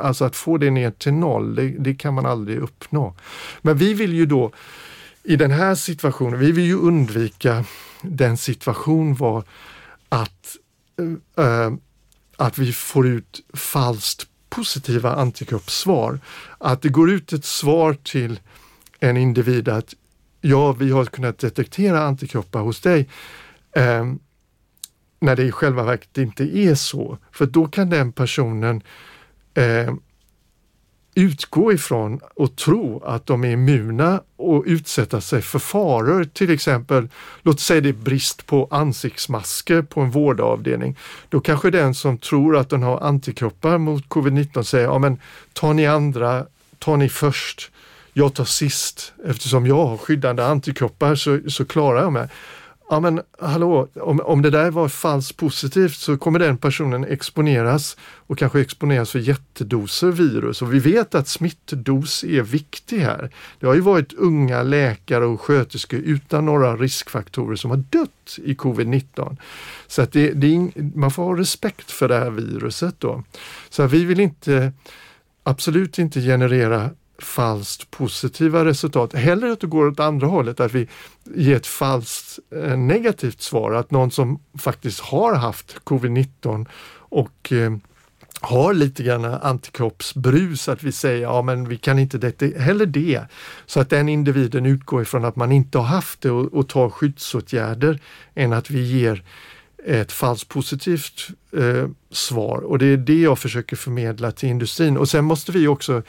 alltså 0.01 0.25
att 0.25 0.37
få 0.37 0.59
det 0.59 0.71
ner 0.71 0.91
till 0.91 1.15
noll, 1.15 1.55
det, 1.55 1.69
det 1.69 1.95
kan 1.95 2.15
man 2.15 2.27
aldrig 2.27 2.59
uppnå. 2.59 3.15
Men 3.63 3.77
vi 3.77 3.95
vill 3.95 4.15
ju 4.15 4.27
då 4.27 4.51
i 5.23 5.37
den 5.37 5.51
här 5.51 5.75
situationen, 5.75 6.39
vi 6.39 6.53
vill 6.53 6.67
ju 6.67 6.79
undvika 6.79 7.65
den 8.03 8.37
situation 8.37 9.15
var 9.15 9.45
att 10.09 10.57
äh, 11.37 11.71
att 12.37 12.59
vi 12.59 12.73
får 12.73 13.07
ut 13.07 13.41
falskt 13.55 14.27
positiva 14.49 15.15
antikroppssvar. 15.15 16.21
Att 16.59 16.83
det 16.83 16.89
går 16.89 17.11
ut 17.11 17.33
ett 17.33 17.45
svar 17.45 17.97
till 18.03 18.41
en 19.01 19.17
individ 19.17 19.69
att 19.69 19.95
ja, 20.41 20.73
vi 20.73 20.91
har 20.91 21.05
kunnat 21.05 21.39
detektera 21.39 22.03
antikroppar 22.03 22.61
hos 22.61 22.81
dig. 22.81 23.09
Eh, 23.73 24.05
när 25.21 25.37
det 25.37 25.43
i 25.43 25.53
själva 25.53 25.83
verket 25.83 26.19
inte 26.19 26.59
är 26.59 26.75
så. 26.75 27.19
För 27.33 27.47
då 27.47 27.67
kan 27.67 27.91
den 27.91 28.13
personen 28.13 28.83
eh, 29.55 29.95
utgå 31.17 31.73
ifrån 31.73 32.21
och 32.35 32.57
tro 32.57 33.03
att 33.05 33.27
de 33.27 33.45
är 33.45 33.51
immuna 33.51 34.23
och 34.37 34.65
utsätta 34.67 35.21
sig 35.21 35.43
för 35.43 35.59
faror. 35.59 36.25
Till 36.25 36.51
exempel, 36.51 37.09
låt 37.43 37.61
säga 37.61 37.81
det 37.81 37.89
är 37.89 37.93
brist 37.93 38.47
på 38.47 38.69
ansiktsmasker 38.71 39.83
på 39.83 40.01
en 40.01 40.11
vårdavdelning. 40.11 40.97
Då 41.29 41.41
kanske 41.41 41.71
den 41.71 41.95
som 41.95 42.19
tror 42.19 42.57
att 42.57 42.71
den 42.71 42.83
har 42.83 43.01
antikroppar 43.01 43.79
mot 43.79 44.09
covid-19 44.09 44.63
säger, 44.63 44.85
ja 44.85 44.99
men 44.99 45.19
ta 45.53 45.73
ni 45.73 45.87
andra, 45.87 46.47
ta 46.79 46.97
ni 46.97 47.09
först, 47.09 47.71
jag 48.13 48.35
tar 48.35 48.45
sist. 48.45 49.13
Eftersom 49.27 49.67
jag 49.67 49.87
har 49.87 49.97
skyddande 49.97 50.45
antikroppar 50.45 51.15
så, 51.15 51.41
så 51.49 51.65
klarar 51.65 52.03
jag 52.03 52.13
mig 52.13 52.29
ja 52.89 53.01
men 53.01 53.21
hallå, 53.39 53.89
om, 53.95 54.21
om 54.21 54.43
det 54.43 54.51
där 54.51 54.71
var 54.71 54.89
falskt 54.89 55.37
positivt 55.37 55.97
så 55.97 56.17
kommer 56.17 56.39
den 56.39 56.57
personen 56.57 57.05
exponeras 57.05 57.97
och 58.03 58.39
kanske 58.39 58.61
exponeras 58.61 59.11
för 59.11 59.19
jättedoser 59.19 60.11
virus 60.11 60.63
och 60.63 60.75
vi 60.75 60.79
vet 60.79 61.15
att 61.15 61.29
smittdos 61.29 62.25
är 62.25 62.43
viktig 62.43 62.99
här. 62.99 63.31
Det 63.61 63.67
har 63.67 63.75
ju 63.75 63.81
varit 63.81 64.13
unga 64.13 64.63
läkare 64.63 65.25
och 65.25 65.41
sköterskor 65.41 66.01
utan 66.01 66.47
några 66.47 66.77
riskfaktorer 66.77 67.57
som 67.57 67.71
har 67.71 67.85
dött 67.91 68.39
i 68.45 68.55
covid-19. 68.55 69.37
Så 69.87 70.03
att 70.03 70.13
det, 70.13 70.31
det, 70.31 70.71
man 70.95 71.11
får 71.11 71.23
ha 71.23 71.37
respekt 71.37 71.91
för 71.91 72.09
det 72.09 72.19
här 72.19 72.31
viruset 72.31 72.95
då. 72.99 73.23
Så 73.71 73.87
vi 73.87 74.05
vill 74.05 74.21
inte 74.21 74.73
absolut 75.43 75.99
inte 75.99 76.21
generera 76.21 76.91
falskt 77.19 77.91
positiva 77.91 78.65
resultat. 78.65 79.15
Hellre 79.15 79.53
att 79.53 79.61
det 79.61 79.67
går 79.67 79.87
åt 79.87 80.01
andra 80.01 80.27
hållet, 80.27 80.61
att 80.61 80.73
vi 80.73 80.89
ger 81.35 81.57
ett 81.57 81.67
falskt 81.67 82.39
eh, 82.55 82.77
negativt 82.77 83.43
svar, 83.43 83.73
att 83.73 83.91
någon 83.91 84.11
som 84.11 84.41
faktiskt 84.59 85.01
har 85.01 85.35
haft 85.35 85.81
covid-19 85.85 86.67
och 87.09 87.53
eh, 87.53 87.77
har 88.41 88.75
lite 88.75 89.03
grann 89.03 89.25
antikroppsbrus, 89.25 90.69
att 90.69 90.83
vi 90.83 90.93
säger 90.93 91.23
ja 91.23 91.43
men 91.43 91.69
vi 91.69 91.77
kan 91.77 91.99
inte 91.99 92.19
det, 92.19 92.59
heller 92.59 92.87
det. 92.87 93.21
Så 93.67 93.81
att 93.81 93.91
den 93.91 94.09
individen 94.09 94.67
utgår 94.67 95.03
ifrån 95.03 95.25
att 95.25 95.37
man 95.37 95.53
inte 95.53 95.79
har 95.79 95.85
haft 95.85 96.21
det 96.21 96.31
och, 96.31 96.55
och 96.55 96.69
tar 96.69 96.91
skyddsåtgärder 96.91 98.01
än 98.35 98.53
att 98.53 98.71
vi 98.71 98.83
ger 98.83 99.25
ett 99.87 100.13
falskt 100.13 100.49
positivt 100.49 101.29
eh, 101.57 101.89
svar 102.11 102.59
och 102.59 102.79
det 102.79 102.87
är 102.87 102.97
det 102.97 103.21
jag 103.21 103.39
försöker 103.39 103.77
förmedla 103.77 104.33
till 104.33 104.49
industrin. 104.49 104.97
Och 104.97 105.09
sen 105.09 105.25
måste 105.25 105.53
vi 105.53 105.69
också 105.69 106.03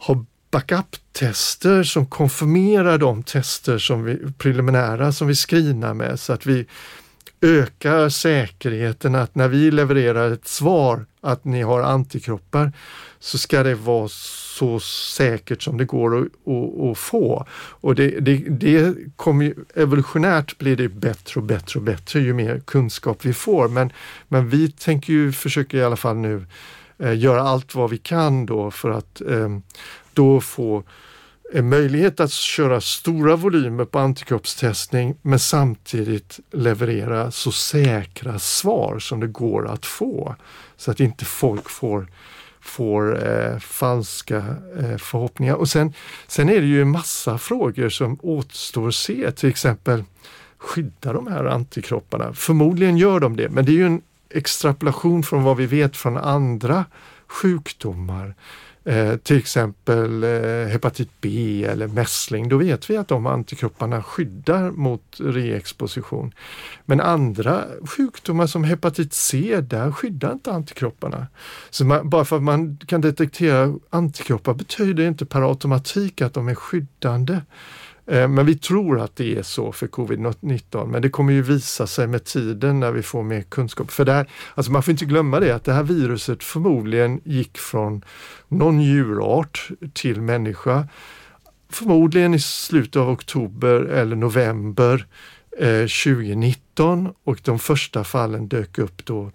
ha 0.00 0.24
backup-tester 0.50 1.82
som 1.82 2.06
konfirmerar 2.06 2.98
de 2.98 3.22
tester 3.22 3.78
som 3.78 4.04
vi, 4.04 4.18
preliminära 4.38 5.12
som 5.12 5.28
vi 5.28 5.34
screenar 5.34 5.94
med 5.94 6.20
så 6.20 6.32
att 6.32 6.46
vi 6.46 6.66
ökar 7.40 8.08
säkerheten 8.08 9.14
att 9.14 9.34
när 9.34 9.48
vi 9.48 9.70
levererar 9.70 10.30
ett 10.30 10.48
svar 10.48 11.06
att 11.20 11.44
ni 11.44 11.62
har 11.62 11.80
antikroppar 11.80 12.72
så 13.18 13.38
ska 13.38 13.62
det 13.62 13.74
vara 13.74 14.08
så 14.08 14.80
säkert 14.80 15.62
som 15.62 15.78
det 15.78 15.84
går 15.84 16.18
att, 16.18 16.24
att, 16.24 16.90
att 16.90 16.98
få. 16.98 17.46
Och 17.52 17.94
det, 17.94 18.20
det, 18.20 18.36
det 18.36 18.94
kommer 19.16 19.44
ju, 19.44 19.54
evolutionärt 19.74 20.58
blir 20.58 20.76
det 20.76 20.88
bättre 20.88 21.40
och 21.40 21.46
bättre 21.46 21.78
och 21.78 21.84
bättre 21.84 22.20
ju 22.20 22.32
mer 22.32 22.60
kunskap 22.66 23.24
vi 23.24 23.34
får. 23.34 23.68
Men, 23.68 23.92
men 24.28 24.48
vi 24.48 24.70
tänker 24.70 25.12
ju 25.12 25.32
försöka 25.32 25.76
i 25.76 25.84
alla 25.84 25.96
fall 25.96 26.16
nu 26.16 26.36
eh, 26.36 26.42
Eh, 27.00 27.18
göra 27.18 27.42
allt 27.42 27.74
vad 27.74 27.90
vi 27.90 27.98
kan 27.98 28.46
då 28.46 28.70
för 28.70 28.90
att 28.90 29.20
eh, 29.20 29.58
då 30.12 30.40
få 30.40 30.82
en 31.52 31.68
möjlighet 31.68 32.20
att 32.20 32.32
köra 32.32 32.80
stora 32.80 33.36
volymer 33.36 33.84
på 33.84 33.98
antikroppstestning 33.98 35.14
men 35.22 35.38
samtidigt 35.38 36.40
leverera 36.50 37.30
så 37.30 37.52
säkra 37.52 38.38
svar 38.38 38.98
som 38.98 39.20
det 39.20 39.26
går 39.26 39.68
att 39.68 39.86
få. 39.86 40.34
Så 40.76 40.90
att 40.90 41.00
inte 41.00 41.24
folk 41.24 41.70
får, 41.70 42.06
får 42.60 43.28
eh, 43.28 43.58
falska 43.58 44.36
eh, 44.78 44.96
förhoppningar. 44.96 45.54
Och 45.54 45.68
sen, 45.68 45.92
sen 46.26 46.48
är 46.48 46.60
det 46.60 46.66
ju 46.66 46.82
en 46.82 46.90
massa 46.90 47.38
frågor 47.38 47.88
som 47.88 48.18
återstår 48.22 48.88
att 48.88 48.94
se, 48.94 49.30
till 49.30 49.48
exempel 49.48 50.04
skydda 50.58 51.12
de 51.12 51.26
här 51.26 51.44
antikropparna? 51.44 52.32
Förmodligen 52.34 52.96
gör 52.96 53.20
de 53.20 53.36
det, 53.36 53.48
men 53.48 53.64
det 53.64 53.72
är 53.72 53.76
ju 53.76 53.86
en 53.86 54.02
extrapolation 54.30 55.22
från 55.22 55.42
vad 55.42 55.56
vi 55.56 55.66
vet 55.66 55.96
från 55.96 56.16
andra 56.16 56.84
sjukdomar. 57.26 58.34
Eh, 58.84 59.16
till 59.16 59.38
exempel 59.38 60.22
eh, 60.22 60.66
hepatit 60.68 61.10
B 61.20 61.64
eller 61.64 61.88
mässling, 61.88 62.48
då 62.48 62.56
vet 62.56 62.90
vi 62.90 62.96
att 62.96 63.08
de 63.08 63.26
antikropparna 63.26 64.02
skyddar 64.02 64.70
mot 64.70 65.16
reexposition. 65.18 66.34
Men 66.84 67.00
andra 67.00 67.64
sjukdomar 67.96 68.46
som 68.46 68.64
hepatit 68.64 69.12
C, 69.12 69.60
där 69.60 69.92
skyddar 69.92 70.32
inte 70.32 70.52
antikropparna. 70.52 71.26
Så 71.70 71.84
man, 71.84 72.10
bara 72.10 72.24
för 72.24 72.36
att 72.36 72.42
man 72.42 72.78
kan 72.86 73.00
detektera 73.00 73.74
antikroppar 73.90 74.54
betyder 74.54 75.06
inte 75.06 75.26
per 75.26 75.48
automatik 75.48 76.20
att 76.20 76.34
de 76.34 76.48
är 76.48 76.54
skyddande. 76.54 77.40
Eh, 78.06 78.28
men 78.28 78.46
vi 78.46 78.58
tror 78.58 79.00
att 79.00 79.16
det 79.16 79.38
är 79.38 79.42
så 79.42 79.72
för 79.72 79.86
covid-19, 79.86 80.86
men 80.86 81.02
det 81.02 81.10
kommer 81.10 81.32
ju 81.32 81.42
visa 81.42 81.86
sig 81.86 82.06
med 82.06 82.24
tiden 82.24 82.80
när 82.80 82.92
vi 82.92 83.02
får 83.02 83.22
mer 83.22 83.42
kunskap. 83.42 83.90
För 83.90 84.04
där, 84.04 84.30
alltså 84.54 84.72
man 84.72 84.82
får 84.82 84.92
inte 84.92 85.04
glömma 85.04 85.40
det 85.40 85.54
att 85.54 85.64
det 85.64 85.72
här 85.72 85.82
viruset 85.82 86.44
förmodligen 86.44 87.20
gick 87.24 87.58
från 87.58 88.04
någon 88.48 88.80
djurart 88.80 89.68
till 89.92 90.20
människa. 90.20 90.88
Förmodligen 91.72 92.34
i 92.34 92.40
slutet 92.40 92.96
av 92.96 93.10
oktober 93.10 93.80
eller 93.80 94.16
november 94.16 95.06
eh, 95.58 95.80
2019 95.80 97.08
och 97.24 97.40
de 97.44 97.58
första 97.58 98.04
fallen 98.04 98.48
dök 98.48 98.78
upp 98.78 99.04
då 99.04 99.30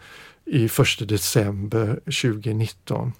i 0.45 0.65
1 0.65 0.71
december 1.09 1.99
2019. 2.05 3.13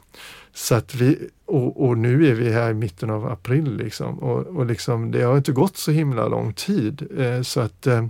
Så 0.54 0.76
att 0.76 0.96
vi, 0.96 1.30
och, 1.46 1.86
och, 1.86 1.98
nu 1.98 2.28
är 2.28 2.34
vi 2.34 2.52
här 2.52 2.72
i 2.72 2.74
mitten 2.74 3.10
av 3.10 3.32
april 3.32 3.78
liksom 3.78 4.20
och, 4.20 4.46
och 4.46 4.66
liksom, 4.66 5.12
det 5.12 5.22
har 5.22 5.38
inte 5.38 5.52
gått 5.52 5.78
så 5.78 5.92
himla 5.92 6.28
lång 6.28 6.54
tid. 6.54 7.08
Eh, 7.18 7.42
så 7.42 7.60
att 7.60 7.88
eh, 7.88 8.06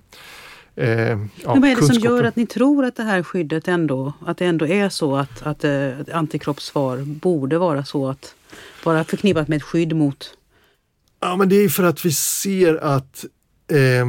Eh, 0.76 0.88
ja, 1.08 1.18
Men 1.54 1.62
vad 1.62 1.70
är 1.70 1.76
det 1.76 1.86
som 1.86 1.96
gör 1.96 2.24
att 2.24 2.36
ni 2.36 2.46
tror 2.46 2.86
att 2.86 2.96
det 2.96 3.04
här 3.04 3.24
skyddet 3.24 3.68
ändå, 3.68 4.14
att 4.26 4.38
det 4.38 4.46
ändå 4.46 4.68
är 4.68 4.90
så 4.90 5.16
att, 5.16 5.42
att 5.42 5.64
eh, 5.64 5.90
antikroppssvar 6.14 6.98
borde 6.98 7.58
vara 7.58 7.86
så 7.86 8.08
att 8.10 8.36
vara 8.84 9.04
förknippat 9.04 9.48
med 9.48 9.58
ett 9.58 9.64
skydd 9.64 9.96
mot? 9.96 10.38
Ja 11.20 11.36
men 11.36 11.50
det 11.50 11.56
är 11.56 11.70
för 11.70 11.84
att 11.84 12.06
vi 12.06 12.12
ser 12.12 12.76
att 12.76 13.26
eh, 13.68 14.06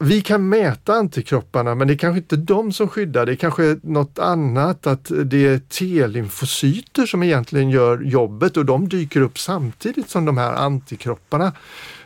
vi 0.00 0.20
kan 0.20 0.48
mäta 0.48 0.92
antikropparna 0.92 1.74
men 1.74 1.88
det 1.88 1.94
är 1.94 1.98
kanske 1.98 2.18
inte 2.18 2.36
de 2.36 2.72
som 2.72 2.88
skyddar, 2.88 3.26
det 3.26 3.32
är 3.32 3.36
kanske 3.36 3.76
något 3.82 4.18
annat, 4.18 4.86
att 4.86 5.10
det 5.24 5.46
är 5.46 5.58
T-lymfocyter 5.58 7.06
som 7.06 7.22
egentligen 7.22 7.70
gör 7.70 8.00
jobbet 8.00 8.56
och 8.56 8.64
de 8.64 8.88
dyker 8.88 9.20
upp 9.20 9.38
samtidigt 9.38 10.10
som 10.10 10.24
de 10.24 10.38
här 10.38 10.52
antikropparna. 10.52 11.52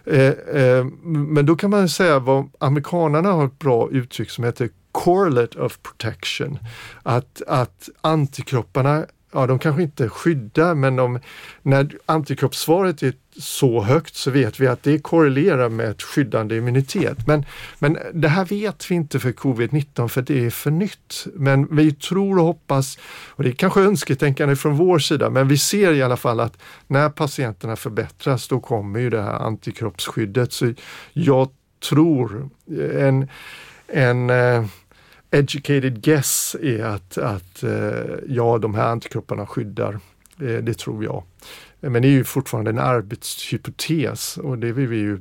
Eh, 0.05 0.29
eh, 0.29 0.85
men 1.05 1.47
då 1.47 1.57
kan 1.57 1.71
man 1.71 1.89
säga 1.89 2.19
vad 2.19 2.51
amerikanerna 2.59 3.33
har 3.33 3.47
ett 3.47 3.59
bra 3.59 3.91
uttryck 3.91 4.31
som 4.31 4.45
heter 4.45 4.69
correlate 4.93 5.59
of 5.59 5.79
protection. 5.83 6.59
Att, 7.03 7.43
att 7.47 7.89
antikropparna 8.01 9.07
ja 9.33 9.47
de 9.47 9.59
kanske 9.59 9.83
inte 9.83 10.09
skyddar 10.09 10.75
men 10.75 10.97
de, 10.97 11.19
när 11.63 11.97
antikroppssvaret 12.07 13.03
är 13.03 13.13
så 13.39 13.83
högt 13.83 14.15
så 14.15 14.31
vet 14.31 14.61
vi 14.61 14.67
att 14.67 14.83
det 14.83 14.99
korrelerar 14.99 15.69
med 15.69 15.91
ett 15.91 16.03
skyddande 16.03 16.57
immunitet. 16.57 17.27
Men, 17.27 17.45
men 17.79 17.99
det 18.15 18.29
här 18.29 18.45
vet 18.45 18.91
vi 18.91 18.95
inte 18.95 19.21
för 19.21 19.33
covid-19 19.33 20.09
för 20.09 20.23
det 20.23 20.47
är 20.47 20.51
för 20.51 20.71
nytt. 20.71 21.27
Men 21.35 21.77
vi 21.77 21.93
tror 21.93 22.39
och 22.39 22.45
hoppas, 22.45 22.99
och 23.29 23.43
det 23.43 23.51
är 23.51 23.55
kanske 23.55 23.81
önsketänkande 23.81 24.57
från 24.57 24.77
vår 24.77 24.99
sida, 24.99 25.31
men 25.31 25.49
vi 25.49 25.59
ser 25.59 25.93
i 25.93 26.03
alla 26.03 26.17
fall 26.17 26.41
att 26.41 26.59
när 26.87 27.09
patienterna 27.09 27.77
förbättras 27.77 28.49
då 28.49 28.61
kommer 28.61 29.01
ju 29.01 29.11
det 29.11 29.23
här 29.23 29.47
antikroppsskyddet. 29.47 30.53
Så 30.53 30.75
jag 31.13 31.49
tror 31.91 32.49
en, 32.99 33.29
en 33.87 34.31
eh, 34.31 34.65
educated 35.33 36.03
guess 36.03 36.57
är 36.63 36.85
att, 36.85 37.19
att 37.19 37.65
uh, 37.65 37.71
ja, 38.29 38.59
de 38.59 38.75
här 38.75 38.87
antikropparna 38.87 39.47
skyddar. 39.47 40.01
Det, 40.37 40.61
det 40.61 40.79
tror 40.79 41.05
jag. 41.05 41.25
Men 41.81 42.03
det 42.03 42.09
är 42.09 42.13
ju 42.13 42.25
fortfarande 42.25 42.71
en 42.71 42.79
arbetshypotes 42.79 44.37
och 44.37 44.59
det 44.59 44.73
vill 44.73 44.89
vi 44.89 44.97
ju 44.97 45.19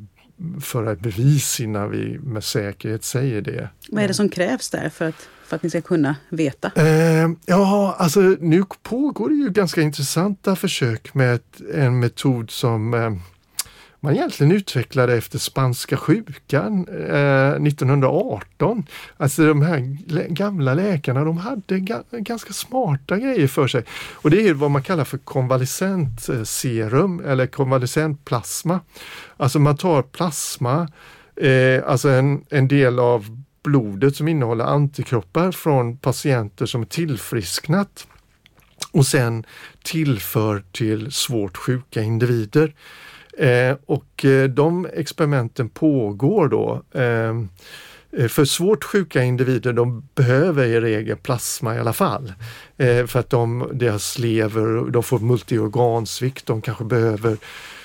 föra 0.61 0.91
ett 0.91 0.99
bevis 0.99 1.59
innan 1.59 1.91
vi 1.91 2.19
med 2.19 2.43
säkerhet 2.43 3.03
säger 3.03 3.41
det. 3.41 3.69
Vad 3.89 4.03
är 4.03 4.07
det 4.07 4.13
som 4.13 4.29
krävs 4.29 4.69
där 4.69 4.89
för 4.89 5.09
att, 5.09 5.27
för 5.45 5.55
att 5.55 5.63
ni 5.63 5.69
ska 5.69 5.81
kunna 5.81 6.15
veta? 6.29 6.71
Eh, 6.75 7.29
ja, 7.45 7.95
alltså 7.99 8.19
nu 8.39 8.63
pågår 8.83 9.29
det 9.29 9.35
ju 9.35 9.49
ganska 9.49 9.81
intressanta 9.81 10.55
försök 10.55 11.13
med 11.13 11.35
ett, 11.35 11.61
en 11.73 11.99
metod 11.99 12.51
som 12.51 12.93
eh, 12.93 13.11
man 14.03 14.13
egentligen 14.13 14.51
utvecklade 14.51 15.13
efter 15.13 15.39
spanska 15.39 15.97
sjukan 15.97 16.87
eh, 16.87 17.51
1918. 17.51 18.85
Alltså 19.17 19.45
de 19.45 19.61
här 19.61 19.97
gamla 20.29 20.73
läkarna 20.73 21.23
de 21.23 21.37
hade 21.37 21.79
ga 21.79 22.03
ganska 22.11 22.53
smarta 22.53 23.17
grejer 23.17 23.47
för 23.47 23.67
sig. 23.67 23.83
Och 24.13 24.29
det 24.29 24.47
är 24.47 24.53
vad 24.53 24.71
man 24.71 24.83
kallar 24.83 25.03
för 25.03 25.17
konvalescent 25.17 26.29
serum 26.43 27.23
eller 27.25 27.47
konvalescent 27.47 28.25
plasma. 28.25 28.79
Alltså 29.37 29.59
man 29.59 29.77
tar 29.77 30.01
plasma, 30.01 30.87
eh, 31.35 31.83
alltså 31.85 32.09
en, 32.09 32.45
en 32.49 32.67
del 32.67 32.99
av 32.99 33.43
blodet 33.63 34.15
som 34.15 34.27
innehåller 34.27 34.65
antikroppar 34.65 35.51
från 35.51 35.97
patienter 35.97 36.65
som 36.65 36.81
är 36.81 36.85
tillfrisknat 36.85 38.07
och 38.91 39.05
sen 39.05 39.45
tillför 39.83 40.63
till 40.71 41.11
svårt 41.11 41.57
sjuka 41.57 42.01
individer. 42.01 42.73
Eh, 43.37 43.75
och 43.85 44.25
eh, 44.25 44.49
de 44.49 44.87
experimenten 44.93 45.69
pågår 45.69 46.47
då. 46.47 46.83
Ehm, 46.93 47.49
eh, 48.17 48.27
för 48.27 48.45
svårt 48.45 48.83
sjuka 48.83 49.23
individer, 49.23 49.73
de 49.73 50.09
behöver 50.15 50.65
i 50.65 50.81
regel 50.81 51.17
plasma 51.17 51.75
i 51.75 51.79
alla 51.79 51.93
fall. 51.93 52.33
Eh, 52.77 53.05
för 53.05 53.19
att 53.19 53.29
de, 53.29 53.69
deras 53.73 54.19
lever, 54.19 54.91
de 54.91 55.03
får 55.03 55.19
multiorgansvikt, 55.19 56.45
de 56.45 56.61
kanske 56.61 56.83
behöver 56.83 57.37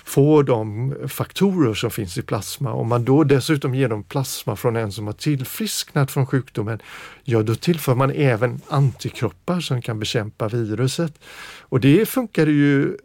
få 0.07 0.43
de 0.43 0.95
faktorer 1.09 1.75
som 1.75 1.91
finns 1.91 2.19
i 2.19 2.23
plasma. 2.23 2.73
Om 2.73 2.89
man 2.89 3.05
då 3.05 3.25
dessutom 3.25 3.75
ger 3.75 3.89
dem 3.89 4.03
plasma 4.03 4.57
från 4.57 4.77
en 4.77 4.93
som 4.93 5.07
har 5.07 5.13
tillfrisknat 5.13 6.11
från 6.11 6.27
sjukdomen, 6.27 6.79
ja 7.25 7.43
då 7.43 7.55
tillför 7.55 7.95
man 7.95 8.11
även 8.11 8.61
antikroppar 8.69 9.61
som 9.61 9.83
kan 9.83 9.99
bekämpa 10.01 10.49
viruset. 10.49 11.19
Och 11.61 11.81
det 11.81 12.09
funkar 12.09 12.47
ju 12.47 12.97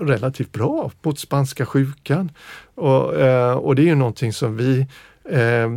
relativt 0.00 0.52
bra 0.52 0.90
mot 1.02 1.18
spanska 1.18 1.66
sjukan. 1.66 2.32
Och, 2.74 3.20
eh, 3.20 3.52
och 3.52 3.74
det 3.74 3.82
är 3.82 3.86
ju 3.86 3.94
någonting 3.94 4.32
som 4.32 4.56
vi 4.56 4.86
eh, 5.24 5.70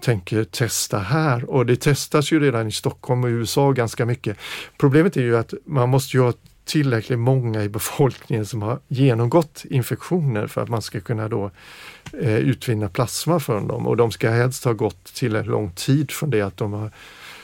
tänker 0.00 0.44
testa 0.44 0.98
här 0.98 1.50
och 1.50 1.66
det 1.66 1.76
testas 1.76 2.32
ju 2.32 2.40
redan 2.40 2.68
i 2.68 2.72
Stockholm 2.72 3.24
och 3.24 3.28
USA 3.28 3.72
ganska 3.72 4.06
mycket. 4.06 4.36
Problemet 4.78 5.16
är 5.16 5.22
ju 5.22 5.36
att 5.36 5.54
man 5.64 5.88
måste 5.88 6.16
ju 6.16 6.22
ha 6.22 6.32
tillräckligt 6.64 7.18
många 7.18 7.64
i 7.64 7.68
befolkningen 7.68 8.46
som 8.46 8.62
har 8.62 8.78
genomgått 8.88 9.64
infektioner 9.70 10.46
för 10.46 10.62
att 10.62 10.68
man 10.68 10.82
ska 10.82 11.00
kunna 11.00 11.28
då 11.28 11.50
eh, 12.20 12.36
utvinna 12.36 12.88
plasma 12.88 13.40
från 13.40 13.68
dem 13.68 13.86
och 13.86 13.96
de 13.96 14.10
ska 14.12 14.30
helst 14.30 14.64
ha 14.64 14.72
gått 14.72 15.04
tillräckligt 15.04 15.50
lång 15.50 15.70
tid 15.70 16.10
från 16.10 16.30
det 16.30 16.42
att 16.42 16.56
de 16.56 16.72
har 16.72 16.90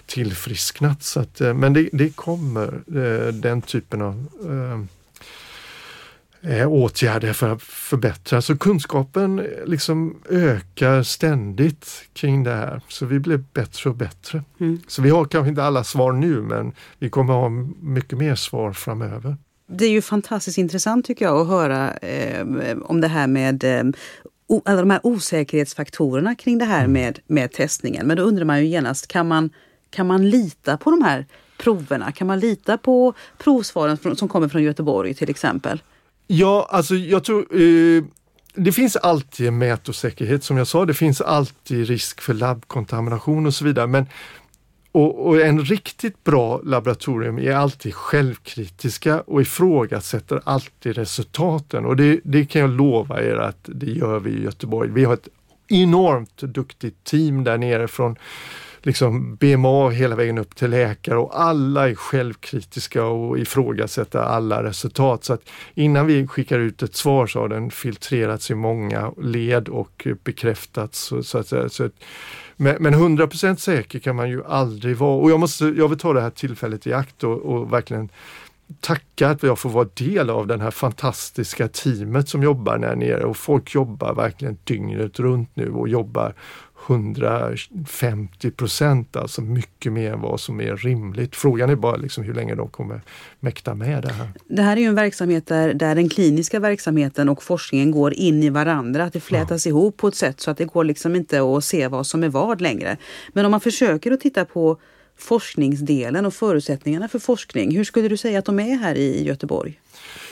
tillfrisknat. 0.06 1.02
Så 1.02 1.20
att, 1.20 1.40
eh, 1.40 1.54
men 1.54 1.72
det, 1.72 1.88
det 1.92 2.16
kommer, 2.16 2.82
eh, 2.86 3.32
den 3.32 3.62
typen 3.62 4.02
av 4.02 4.26
eh, 4.44 4.97
eh, 6.42 6.60
eh, 6.60 6.68
åtgärder 6.68 7.32
för 7.32 7.48
att 7.48 7.62
förbättra. 7.62 8.42
Så 8.42 8.58
kunskapen 8.58 9.46
liksom 9.66 10.16
ökar 10.30 11.02
ständigt 11.02 11.88
kring 12.12 12.44
det 12.44 12.54
här. 12.54 12.80
Så 12.88 13.06
vi 13.06 13.18
blir 13.18 13.44
bättre 13.52 13.90
och 13.90 13.96
bättre. 13.96 14.42
Mm. 14.60 14.80
Så 14.86 15.02
vi 15.02 15.10
har 15.10 15.24
kanske 15.24 15.48
inte 15.48 15.64
alla 15.64 15.84
svar 15.84 16.12
nu 16.12 16.42
men 16.42 16.72
vi 16.98 17.10
kommer 17.10 17.32
ha 17.34 17.48
mycket 17.80 18.18
mer 18.18 18.34
svar 18.34 18.72
framöver. 18.72 19.36
Det 19.70 19.84
är 19.84 19.90
ju 19.90 20.02
fantastiskt 20.02 20.58
intressant 20.58 21.06
tycker 21.06 21.24
jag 21.24 21.40
att 21.40 21.48
höra 21.48 21.92
eh, 21.92 22.46
om 22.82 23.00
det 23.00 23.08
här 23.08 23.26
med 23.26 23.64
eh, 23.64 23.84
alla 24.64 24.80
de 24.80 24.90
här 24.90 25.00
osäkerhetsfaktorerna 25.02 26.34
kring 26.34 26.58
det 26.58 26.64
här 26.64 26.84
mm. 26.84 26.92
med, 26.92 27.18
med 27.26 27.52
testningen. 27.52 28.06
Men 28.06 28.16
då 28.16 28.22
undrar 28.22 28.44
man 28.44 28.60
ju 28.60 28.66
genast, 28.66 29.08
kan 29.08 29.28
man, 29.28 29.50
kan 29.90 30.06
man 30.06 30.30
lita 30.30 30.76
på 30.76 30.90
de 30.90 31.02
här 31.02 31.26
proverna? 31.58 32.12
Kan 32.12 32.26
man 32.26 32.40
lita 32.40 32.78
på 32.78 33.14
provsvaren 33.38 34.16
som 34.16 34.28
kommer 34.28 34.48
från 34.48 34.62
Göteborg 34.62 35.14
till 35.14 35.30
exempel? 35.30 35.82
Ja, 36.30 36.68
alltså 36.70 36.94
jag 36.94 37.24
tror 37.24 37.60
eh, 37.60 38.04
det 38.54 38.72
finns 38.72 38.96
alltid 38.96 39.48
en 39.48 39.58
mätosäkerhet 39.58 40.44
som 40.44 40.56
jag 40.56 40.66
sa. 40.66 40.84
Det 40.84 40.94
finns 40.94 41.20
alltid 41.20 41.86
risk 41.86 42.20
för 42.20 42.34
labbkontamination 42.34 43.46
och 43.46 43.54
så 43.54 43.64
vidare. 43.64 43.86
Men, 43.86 44.06
och, 44.92 45.26
och, 45.26 45.40
en 45.40 45.64
riktigt 45.64 46.24
bra 46.24 46.60
laboratorium 46.64 47.38
är 47.38 47.52
alltid 47.52 47.94
självkritiska 47.94 49.20
och 49.20 49.40
ifrågasätter 49.40 50.40
alltid 50.44 50.96
resultaten. 50.96 51.84
Och 51.84 51.96
det, 51.96 52.20
det 52.24 52.44
kan 52.46 52.60
jag 52.60 52.70
lova 52.70 53.22
er 53.22 53.36
att 53.36 53.60
det 53.62 53.90
gör 53.90 54.20
vi 54.20 54.30
i 54.30 54.42
Göteborg. 54.42 54.90
Vi 54.90 55.04
har 55.04 55.14
ett 55.14 55.28
enormt 55.68 56.36
duktigt 56.36 57.04
team 57.04 57.44
där 57.44 57.58
nere 57.58 57.88
från 57.88 58.16
liksom 58.82 59.36
BMA 59.36 59.90
hela 59.90 60.16
vägen 60.16 60.38
upp 60.38 60.56
till 60.56 60.70
läkare 60.70 61.18
och 61.18 61.40
alla 61.40 61.88
är 61.88 61.94
självkritiska 61.94 63.04
och 63.04 63.38
ifrågasätter 63.38 64.18
alla 64.18 64.62
resultat. 64.62 65.24
Så 65.24 65.32
att 65.32 65.42
innan 65.74 66.06
vi 66.06 66.26
skickar 66.26 66.58
ut 66.58 66.82
ett 66.82 66.94
svar 66.94 67.26
så 67.26 67.40
har 67.40 67.48
den 67.48 67.70
filtrerats 67.70 68.50
i 68.50 68.54
många 68.54 69.12
led 69.22 69.68
och 69.68 70.06
bekräftats. 70.24 71.12
Så, 71.22 71.38
att, 71.38 71.48
så 71.72 71.84
att, 71.84 71.92
men, 72.56 72.76
men 72.80 72.94
100% 72.94 73.56
säker 73.56 73.98
kan 73.98 74.16
man 74.16 74.30
ju 74.30 74.44
aldrig 74.44 74.96
vara 74.96 75.16
och 75.16 75.30
jag, 75.30 75.40
måste, 75.40 75.64
jag 75.64 75.88
vill 75.88 75.98
ta 75.98 76.12
det 76.12 76.20
här 76.20 76.30
tillfället 76.30 76.86
i 76.86 76.92
akt 76.92 77.24
och, 77.24 77.38
och 77.38 77.72
verkligen 77.72 78.08
tacka 78.80 79.28
att 79.28 79.42
jag 79.42 79.58
får 79.58 79.70
vara 79.70 79.88
del 79.94 80.30
av 80.30 80.46
det 80.46 80.62
här 80.62 80.70
fantastiska 80.70 81.68
teamet 81.68 82.28
som 82.28 82.42
jobbar 82.42 82.78
där 82.78 82.96
nere 82.96 83.24
och 83.24 83.36
folk 83.36 83.74
jobbar 83.74 84.14
verkligen 84.14 84.58
dygnet 84.64 85.20
runt 85.20 85.56
nu 85.56 85.70
och 85.70 85.88
jobbar 85.88 86.34
150 86.86 88.50
procent, 88.50 89.16
alltså 89.16 89.42
mycket 89.42 89.92
mer 89.92 90.12
än 90.12 90.20
vad 90.20 90.40
som 90.40 90.60
är 90.60 90.76
rimligt. 90.76 91.36
Frågan 91.36 91.70
är 91.70 91.76
bara 91.76 91.96
liksom 91.96 92.24
hur 92.24 92.34
länge 92.34 92.54
de 92.54 92.68
kommer 92.68 93.00
mäkta 93.40 93.74
med 93.74 94.02
det 94.02 94.12
här. 94.12 94.28
Det 94.48 94.62
här 94.62 94.76
är 94.76 94.80
ju 94.80 94.86
en 94.86 94.94
verksamhet 94.94 95.46
där, 95.46 95.74
där 95.74 95.94
den 95.94 96.08
kliniska 96.08 96.60
verksamheten 96.60 97.28
och 97.28 97.42
forskningen 97.42 97.90
går 97.90 98.14
in 98.14 98.42
i 98.42 98.50
varandra, 98.50 99.04
att 99.04 99.12
det 99.12 99.20
flätas 99.20 99.66
ja. 99.66 99.70
ihop 99.70 99.96
på 99.96 100.08
ett 100.08 100.14
sätt 100.14 100.40
så 100.40 100.50
att 100.50 100.58
det 100.58 100.64
går 100.64 100.84
liksom 100.84 101.16
inte 101.16 101.42
att 101.42 101.64
se 101.64 101.88
vad 101.88 102.06
som 102.06 102.24
är 102.24 102.28
vad 102.28 102.60
längre. 102.60 102.96
Men 103.32 103.44
om 103.44 103.50
man 103.50 103.60
försöker 103.60 104.12
att 104.12 104.20
titta 104.20 104.44
på 104.44 104.78
forskningsdelen 105.16 106.26
och 106.26 106.34
förutsättningarna 106.34 107.08
för 107.08 107.18
forskning, 107.18 107.76
hur 107.76 107.84
skulle 107.84 108.08
du 108.08 108.16
säga 108.16 108.38
att 108.38 108.44
de 108.44 108.60
är 108.60 108.76
här 108.76 108.94
i 108.94 109.24
Göteborg? 109.24 109.80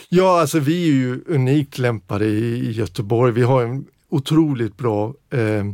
Ja, 0.09 0.41
alltså 0.41 0.59
vi 0.59 0.83
är 0.83 0.93
ju 0.93 1.23
unikt 1.27 1.77
lämpade 1.77 2.25
i 2.25 2.71
Göteborg. 2.71 3.33
Vi 3.33 3.41
har 3.41 3.63
en 3.63 3.85
otroligt 4.09 4.77
bra 4.77 5.13
eh, 5.29 5.65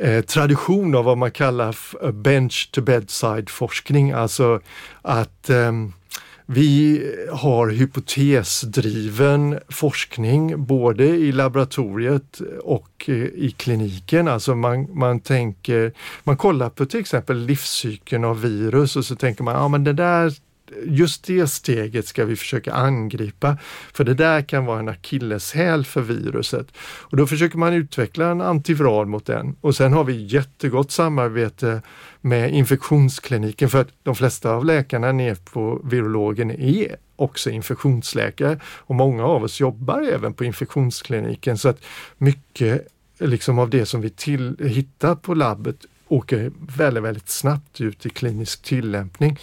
eh, 0.00 0.24
tradition 0.24 0.94
av 0.94 1.04
vad 1.04 1.18
man 1.18 1.30
kallar 1.30 1.76
bench 2.12 2.70
to 2.72 2.80
bedside 2.80 3.50
forskning, 3.50 4.10
alltså 4.10 4.60
att 5.02 5.50
eh, 5.50 5.72
vi 6.50 7.02
har 7.32 7.68
hypotesdriven 7.68 9.58
forskning 9.68 10.64
både 10.64 11.04
i 11.04 11.32
laboratoriet 11.32 12.40
och 12.62 13.04
eh, 13.06 13.14
i 13.14 13.54
kliniken. 13.56 14.28
Alltså 14.28 14.54
man, 14.54 14.98
man 14.98 15.20
tänker, 15.20 15.92
man 16.24 16.36
kollar 16.36 16.70
på 16.70 16.86
till 16.86 17.00
exempel 17.00 17.38
livscykeln 17.38 18.24
av 18.24 18.40
virus 18.40 18.96
och 18.96 19.04
så 19.04 19.16
tänker 19.16 19.44
man, 19.44 19.54
ja 19.54 19.68
men 19.68 19.84
det 19.84 19.92
där 19.92 20.34
just 20.84 21.24
det 21.24 21.46
steget 21.46 22.06
ska 22.06 22.24
vi 22.24 22.36
försöka 22.36 22.72
angripa, 22.72 23.56
för 23.92 24.04
det 24.04 24.14
där 24.14 24.42
kan 24.42 24.64
vara 24.64 24.78
en 24.78 24.88
akilleshäl 24.88 25.84
för 25.84 26.00
viruset. 26.00 26.66
Och 26.80 27.16
då 27.16 27.26
försöker 27.26 27.58
man 27.58 27.72
utveckla 27.72 28.30
en 28.30 28.40
antiviral 28.40 29.06
mot 29.06 29.26
den. 29.26 29.56
Och 29.60 29.76
sen 29.76 29.92
har 29.92 30.04
vi 30.04 30.26
jättegott 30.26 30.90
samarbete 30.90 31.82
med 32.20 32.54
infektionskliniken 32.54 33.70
för 33.70 33.80
att 33.80 33.88
de 34.02 34.14
flesta 34.14 34.50
av 34.50 34.64
läkarna 34.64 35.12
ner 35.12 35.34
på 35.34 35.80
virologen 35.84 36.50
är 36.50 36.96
också 37.16 37.50
infektionsläkare 37.50 38.60
och 38.64 38.94
många 38.94 39.24
av 39.24 39.42
oss 39.42 39.60
jobbar 39.60 40.02
även 40.02 40.34
på 40.34 40.44
infektionskliniken 40.44 41.58
så 41.58 41.68
att 41.68 41.84
mycket 42.18 42.88
liksom 43.18 43.58
av 43.58 43.70
det 43.70 43.86
som 43.86 44.00
vi 44.00 44.10
till, 44.10 44.56
hittar 44.60 45.14
på 45.14 45.34
labbet 45.34 45.86
åker 46.08 46.52
väldigt, 46.76 47.02
väldigt 47.02 47.28
snabbt 47.28 47.80
ut 47.80 48.06
i 48.06 48.10
klinisk 48.10 48.62
tillämpning. 48.62 49.38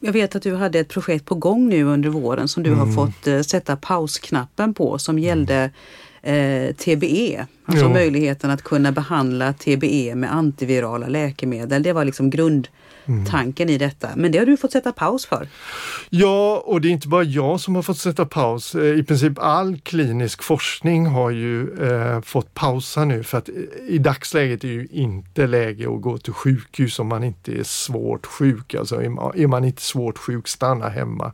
Jag 0.00 0.12
vet 0.12 0.36
att 0.36 0.42
du 0.42 0.54
hade 0.54 0.78
ett 0.78 0.88
projekt 0.88 1.24
på 1.24 1.34
gång 1.34 1.68
nu 1.68 1.84
under 1.84 2.08
våren 2.08 2.48
som 2.48 2.62
du 2.62 2.72
mm. 2.72 2.80
har 2.80 2.94
fått 2.94 3.26
eh, 3.26 3.40
sätta 3.40 3.76
pausknappen 3.76 4.74
på 4.74 4.98
som 4.98 5.18
gällde 5.18 5.70
eh, 6.22 6.74
TBE. 6.74 7.46
Alltså 7.66 7.84
jo. 7.84 7.92
möjligheten 7.92 8.50
att 8.50 8.62
kunna 8.62 8.92
behandla 8.92 9.52
TBE 9.52 10.14
med 10.14 10.34
antivirala 10.34 11.08
läkemedel. 11.08 11.82
Det 11.82 11.92
var 11.92 12.04
liksom 12.04 12.30
grund 12.30 12.68
mm. 13.06 13.70
i 13.70 13.78
detta. 13.78 14.08
Men 14.16 14.32
det 14.32 14.38
har 14.38 14.46
du 14.46 14.56
fått 14.56 14.72
sätta 14.72 14.92
paus 14.92 15.26
för. 15.26 15.48
Ja, 16.10 16.62
och 16.66 16.80
det 16.80 16.88
är 16.88 16.90
inte 16.90 17.08
bara 17.08 17.22
jag 17.22 17.60
som 17.60 17.74
har 17.74 17.82
fått 17.82 17.98
sätta 17.98 18.26
paus. 18.26 18.74
Eh, 18.74 18.98
I 18.98 19.02
princip 19.02 19.38
all 19.38 19.80
klinisk 19.80 20.42
forskning 20.42 21.06
har 21.06 21.30
ju 21.30 21.84
eh, 21.84 22.20
fått 22.20 22.54
pausa 22.54 23.04
nu 23.04 23.22
för 23.22 23.38
att 23.38 23.48
i 23.88 23.98
dagsläget 23.98 24.64
är 24.64 24.68
ju 24.68 24.88
inte 24.90 25.46
läge 25.46 25.94
att 25.94 26.00
gå 26.00 26.18
till 26.18 26.32
sjukhus 26.32 26.98
om 26.98 27.06
man 27.06 27.24
inte 27.24 27.52
är 27.52 27.62
svårt 27.62 28.26
sjuk. 28.26 28.74
Alltså 28.74 29.02
är 29.02 29.46
man 29.46 29.64
inte 29.64 29.82
svårt 29.82 30.18
sjuk, 30.18 30.48
stanna 30.48 30.88
hemma. 30.88 31.32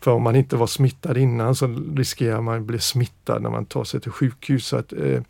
För 0.00 0.10
om 0.10 0.22
man 0.22 0.36
inte 0.36 0.56
var 0.56 0.66
smittad 0.66 1.16
innan 1.16 1.54
så 1.54 1.66
riskerar 1.96 2.40
man 2.40 2.58
att 2.58 2.64
bli 2.64 2.78
smittad 2.78 3.42
när 3.42 3.50
man 3.50 3.66
tar 3.66 3.84
sig 3.84 4.00
till 4.00 4.10
sjukhus. 4.10 4.66
Så, 4.66 4.76
att, 4.76 4.92
eh, 4.92 5.20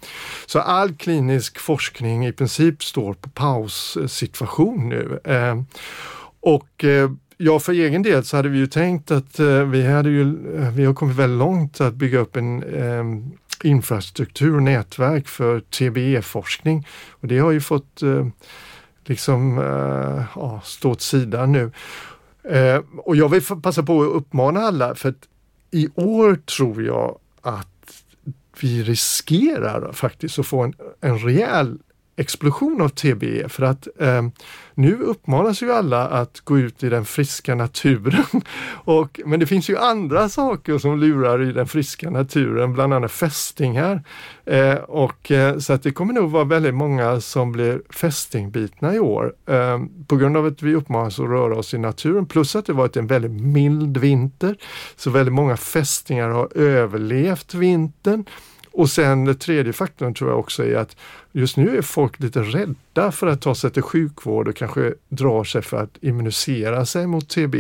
så 0.46 0.58
all 0.58 0.94
klinisk 0.94 1.58
forskning 1.58 2.26
i 2.26 2.32
princip 2.32 2.84
står 2.84 3.14
på 3.14 3.28
paussituation 3.28 4.88
nu. 4.88 5.20
Ehm, 5.24 5.66
och 6.40 6.84
eh, 6.84 7.10
Ja, 7.38 7.58
för 7.58 7.72
egen 7.72 8.02
del 8.02 8.24
så 8.24 8.36
hade 8.36 8.48
vi 8.48 8.58
ju 8.58 8.66
tänkt 8.66 9.10
att 9.10 9.38
eh, 9.38 9.64
vi, 9.64 9.86
hade 9.86 10.10
ju, 10.10 10.22
eh, 10.56 10.70
vi 10.70 10.84
har 10.84 10.94
kommit 10.94 11.16
väldigt 11.16 11.38
långt 11.38 11.80
att 11.80 11.94
bygga 11.94 12.18
upp 12.18 12.36
en 12.36 12.62
ehm, 12.62 13.30
infrastruktur 13.64 14.56
och 14.56 14.62
nätverk 14.62 15.28
för 15.28 15.60
TBE-forskning. 15.60 16.86
Och 17.10 17.28
det 17.28 17.38
har 17.38 17.50
ju 17.50 17.60
fått 17.60 18.02
eh, 18.02 18.26
liksom 19.04 19.58
eh, 19.58 20.24
ja, 20.34 20.60
stå 20.64 20.90
åt 20.90 21.00
sidan 21.00 21.52
nu. 21.52 21.72
Eh, 22.50 22.80
och 22.98 23.16
jag 23.16 23.28
vill 23.28 23.42
passa 23.62 23.82
på 23.82 24.02
att 24.02 24.14
uppmana 24.14 24.60
alla 24.60 24.94
för 24.94 25.08
att 25.08 25.28
i 25.70 25.88
år 25.94 26.34
tror 26.34 26.82
jag 26.82 27.18
vi 28.60 28.82
riskerar 28.82 29.92
faktiskt 29.92 30.38
att 30.38 30.46
få 30.46 30.62
en, 30.62 30.74
en 31.00 31.18
rejäl 31.18 31.78
explosion 32.16 32.82
av 32.82 32.88
TBE 32.88 33.48
för 33.48 33.62
att 33.62 33.88
eh, 34.00 34.22
nu 34.74 34.96
uppmanas 34.96 35.62
ju 35.62 35.72
alla 35.72 36.08
att 36.08 36.40
gå 36.40 36.58
ut 36.58 36.82
i 36.82 36.88
den 36.88 37.04
friska 37.04 37.54
naturen. 37.54 38.24
Och, 38.84 39.20
men 39.26 39.40
det 39.40 39.46
finns 39.46 39.70
ju 39.70 39.78
andra 39.78 40.28
saker 40.28 40.78
som 40.78 41.00
lurar 41.00 41.42
i 41.42 41.52
den 41.52 41.66
friska 41.66 42.10
naturen, 42.10 42.72
bland 42.72 42.94
annat 42.94 43.12
fästingar. 43.12 44.02
Eh, 44.44 44.74
och, 44.74 45.30
eh, 45.30 45.58
så 45.58 45.72
att 45.72 45.82
det 45.82 45.90
kommer 45.90 46.14
nog 46.14 46.30
vara 46.30 46.44
väldigt 46.44 46.74
många 46.74 47.20
som 47.20 47.52
blir 47.52 47.82
fästingbitna 47.90 48.94
i 48.94 48.98
år 48.98 49.34
eh, 49.46 49.80
på 50.06 50.16
grund 50.16 50.36
av 50.36 50.46
att 50.46 50.62
vi 50.62 50.74
uppmanas 50.74 51.20
att 51.20 51.26
röra 51.26 51.56
oss 51.56 51.74
i 51.74 51.78
naturen 51.78 52.26
plus 52.26 52.56
att 52.56 52.66
det 52.66 52.72
varit 52.72 52.96
en 52.96 53.06
väldigt 53.06 53.42
mild 53.42 53.96
vinter. 53.96 54.56
Så 54.96 55.10
väldigt 55.10 55.34
många 55.34 55.56
fästingar 55.56 56.28
har 56.28 56.56
överlevt 56.58 57.54
vintern. 57.54 58.24
Och 58.76 58.90
sen 58.90 59.24
den 59.24 59.38
tredje 59.38 59.72
faktorn 59.72 60.14
tror 60.14 60.30
jag 60.30 60.38
också 60.38 60.64
är 60.64 60.76
att 60.76 60.96
just 61.32 61.56
nu 61.56 61.78
är 61.78 61.82
folk 61.82 62.20
lite 62.20 62.42
rädda 62.42 63.12
för 63.12 63.26
att 63.26 63.42
ta 63.42 63.54
sig 63.54 63.70
till 63.70 63.82
sjukvård 63.82 64.48
och 64.48 64.56
kanske 64.56 64.94
drar 65.08 65.44
sig 65.44 65.62
för 65.62 65.76
att 65.76 65.98
immunisera 66.00 66.86
sig 66.86 67.06
mot 67.06 67.28
TB. 67.28 67.54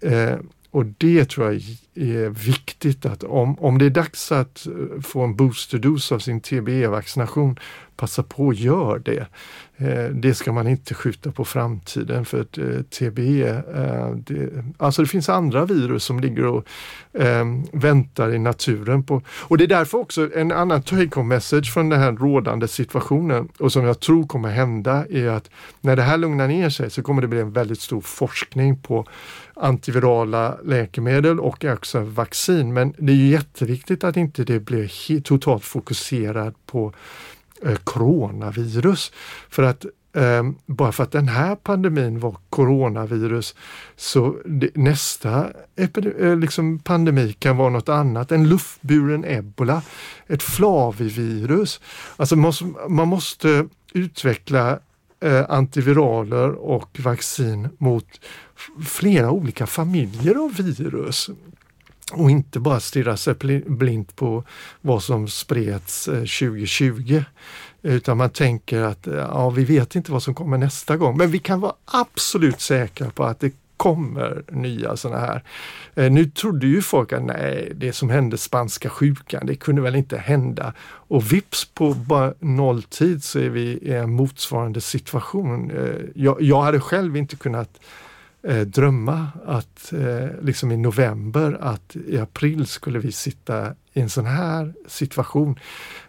Eh, 0.00 0.36
och 0.70 0.86
det 0.86 1.24
tror 1.24 1.46
jag 1.46 1.62
är 1.94 2.28
viktigt 2.28 3.06
att 3.06 3.24
om, 3.24 3.58
om 3.58 3.78
det 3.78 3.84
är 3.86 3.90
dags 3.90 4.32
att 4.32 4.66
eh, 4.66 5.00
få 5.00 5.20
en 5.20 5.36
boosterdos 5.36 6.12
av 6.12 6.18
sin 6.18 6.40
TBE-vaccination, 6.40 7.58
passa 7.96 8.22
på 8.22 8.48
att 8.48 8.58
gör 8.58 8.98
det. 8.98 9.26
Eh, 9.82 10.10
det 10.10 10.34
ska 10.34 10.52
man 10.52 10.68
inte 10.68 10.94
skjuta 10.94 11.32
på 11.32 11.44
framtiden 11.44 12.24
för 12.24 12.40
att 12.40 12.58
eh, 12.58 12.82
TBE, 12.82 13.48
eh, 13.48 14.10
det, 14.16 14.64
alltså 14.76 15.02
det 15.02 15.08
finns 15.08 15.28
andra 15.28 15.64
virus 15.64 16.04
som 16.04 16.20
ligger 16.20 16.46
och 16.46 16.64
eh, 17.12 17.44
väntar 17.72 18.34
i 18.34 18.38
naturen. 18.38 19.02
på 19.02 19.22
Och 19.28 19.58
det 19.58 19.64
är 19.64 19.68
därför 19.68 19.98
också 19.98 20.34
en 20.34 20.52
annan 20.52 20.82
take 20.82 21.10
home 21.14 21.34
message 21.34 21.72
från 21.72 21.88
den 21.88 22.00
här 22.00 22.12
rådande 22.12 22.68
situationen 22.68 23.48
och 23.58 23.72
som 23.72 23.84
jag 23.84 24.00
tror 24.00 24.26
kommer 24.26 24.48
hända 24.48 25.06
är 25.10 25.28
att 25.28 25.50
när 25.80 25.96
det 25.96 26.02
här 26.02 26.18
lugnar 26.18 26.48
ner 26.48 26.70
sig 26.70 26.90
så 26.90 27.02
kommer 27.02 27.22
det 27.22 27.28
bli 27.28 27.40
en 27.40 27.52
väldigt 27.52 27.80
stor 27.80 28.00
forskning 28.00 28.76
på 28.76 29.06
antivirala 29.54 30.58
läkemedel 30.64 31.40
och 31.40 31.64
också 31.64 32.00
vaccin. 32.00 32.72
Men 32.72 32.94
det 32.98 33.12
är 33.12 33.16
ju 33.16 33.28
jätteviktigt 33.28 34.04
att 34.04 34.16
inte 34.16 34.44
det 34.44 34.60
blir 34.60 35.20
totalt 35.20 35.64
fokuserat 35.64 36.54
på 36.66 36.92
eh, 37.64 37.76
coronavirus. 37.84 39.12
För 39.50 39.62
att 39.62 39.84
eh, 40.12 40.42
bara 40.66 40.92
för 40.92 41.02
att 41.02 41.12
den 41.12 41.28
här 41.28 41.56
pandemin 41.56 42.20
var 42.20 42.36
coronavirus 42.50 43.54
så 43.96 44.36
det, 44.44 44.76
nästa 44.76 45.50
eh, 45.76 46.36
liksom 46.36 46.78
pandemi 46.78 47.32
kan 47.32 47.56
vara 47.56 47.70
något 47.70 47.88
annat. 47.88 48.32
En 48.32 48.48
luftburen 48.48 49.24
ebola, 49.24 49.82
ett 50.26 50.42
flavivirus. 50.42 51.80
Alltså 52.16 52.36
man 52.36 52.42
måste, 52.42 52.64
man 52.88 53.08
måste 53.08 53.68
utveckla 53.92 54.78
eh, 55.20 55.44
antiviraler 55.48 56.50
och 56.50 57.00
vaccin 57.00 57.68
mot 57.78 58.20
flera 58.86 59.30
olika 59.30 59.66
familjer 59.66 60.34
av 60.34 60.54
virus 60.54 61.30
och 62.12 62.30
inte 62.30 62.60
bara 62.60 62.80
stirra 62.80 63.16
sig 63.16 63.34
blint 63.66 64.16
på 64.16 64.44
vad 64.80 65.02
som 65.02 65.28
spreds 65.28 66.08
eh, 66.08 66.14
2020. 66.14 67.22
Utan 67.82 68.16
man 68.16 68.30
tänker 68.30 68.80
att 68.80 69.06
eh, 69.06 69.14
ja, 69.14 69.50
vi 69.50 69.64
vet 69.64 69.94
inte 69.94 70.12
vad 70.12 70.22
som 70.22 70.34
kommer 70.34 70.58
nästa 70.58 70.96
gång, 70.96 71.16
men 71.16 71.30
vi 71.30 71.38
kan 71.38 71.60
vara 71.60 71.72
absolut 71.84 72.60
säkra 72.60 73.10
på 73.10 73.24
att 73.24 73.40
det 73.40 73.52
kommer 73.82 74.42
nya 74.48 74.96
sådana 74.96 75.20
här. 75.20 75.42
Eh, 75.94 76.12
nu 76.12 76.24
trodde 76.24 76.66
ju 76.66 76.82
folk 76.82 77.12
att 77.12 77.22
nej, 77.22 77.72
det 77.74 77.92
som 77.92 78.10
hände 78.10 78.38
spanska 78.38 78.88
sjukan, 78.88 79.46
det 79.46 79.54
kunde 79.54 79.82
väl 79.82 79.96
inte 79.96 80.18
hända. 80.18 80.72
Och 80.84 81.32
vips 81.32 81.64
på 81.64 81.94
bara 81.94 82.34
nolltid 82.40 83.24
så 83.24 83.38
är 83.38 83.48
vi 83.48 83.62
i 83.62 83.92
en 83.92 84.12
motsvarande 84.12 84.80
situation. 84.80 85.70
Eh, 85.70 86.00
jag, 86.14 86.42
jag 86.42 86.62
hade 86.62 86.80
själv 86.80 87.16
inte 87.16 87.36
kunnat 87.36 87.80
eh, 88.42 88.60
drömma 88.60 89.28
att 89.46 89.92
eh, 89.92 90.40
liksom 90.42 90.72
i 90.72 90.76
november 90.76 91.58
att 91.60 91.96
i 91.96 92.18
april 92.18 92.66
skulle 92.66 92.98
vi 92.98 93.12
sitta 93.12 93.74
i 93.92 94.00
en 94.00 94.10
sån 94.10 94.26
här 94.26 94.74
situation. 94.86 95.58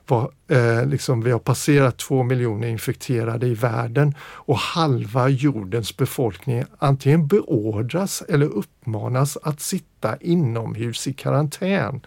Var, 0.07 0.31
eh, 0.47 0.85
liksom, 0.85 1.21
vi 1.21 1.31
har 1.31 1.39
passerat 1.39 1.97
två 1.97 2.23
miljoner 2.23 2.67
infekterade 2.67 3.47
i 3.47 3.53
världen 3.53 4.15
och 4.21 4.57
halva 4.57 5.29
jordens 5.29 5.97
befolkning 5.97 6.63
antingen 6.79 7.27
beordras 7.27 8.23
eller 8.29 8.45
uppmanas 8.45 9.37
att 9.43 9.61
sitta 9.61 10.17
inomhus 10.17 11.07
i 11.07 11.13
karantän. 11.13 12.01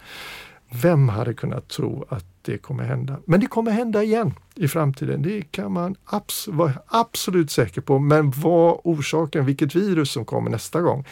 Vem 0.71 1.09
hade 1.09 1.35
kunnat 1.35 1.69
tro 1.69 2.05
att 2.09 2.25
det 2.43 2.59
kommer 2.59 2.85
hända? 2.85 3.17
Men 3.25 3.41
det 3.41 3.47
kommer 3.47 3.71
hända 3.71 4.03
igen 4.03 4.35
i 4.55 4.69
framtiden. 4.69 5.23
Det 5.23 5.43
kan 5.43 5.73
man 5.73 5.95
abs 6.05 6.49
vara 6.49 6.73
absolut 6.87 7.51
säker 7.51 7.81
på. 7.81 7.99
Men 7.99 8.31
vad 8.31 8.81
orsaken, 8.85 9.45
vilket 9.47 9.75
virus 9.75 10.13
som 10.13 10.25
kommer 10.25 10.51
nästa 10.51 10.81
gång, 10.81 11.05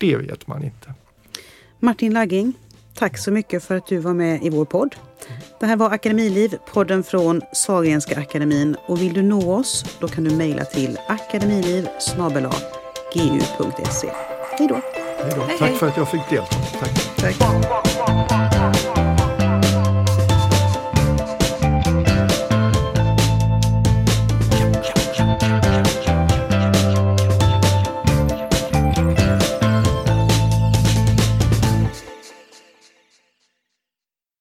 det 0.00 0.16
vet 0.16 0.46
man 0.46 0.64
inte. 0.64 0.94
Martin 1.80 2.14
Lagging, 2.14 2.52
tack 2.94 3.18
så 3.18 3.30
mycket 3.30 3.64
för 3.64 3.76
att 3.76 3.86
du 3.86 3.98
var 3.98 4.14
med 4.14 4.42
i 4.42 4.50
vår 4.50 4.64
podd. 4.64 4.96
Det 5.60 5.66
här 5.66 5.76
var 5.76 5.90
Akademiliv, 5.90 6.56
podden 6.72 7.02
från 7.02 7.40
Sahlgrenska 7.52 8.20
akademin. 8.20 8.76
Och 8.86 9.00
vill 9.00 9.12
du 9.12 9.22
nå 9.22 9.54
oss, 9.54 9.98
då 10.00 10.08
kan 10.08 10.24
du 10.24 10.36
mejla 10.36 10.64
till 10.64 10.98
akademiliv 11.08 11.88
gu.se. 13.14 14.10
Hej 14.58 14.68
då! 14.68 14.80
Hej 15.22 15.32
då! 15.36 15.58
Tack 15.58 15.72
för 15.72 15.88
att 15.88 15.96
jag 15.96 16.10
fick 16.10 16.30
delta. 16.30 16.56
Tack. 16.80 17.16
Tack. 17.16 18.51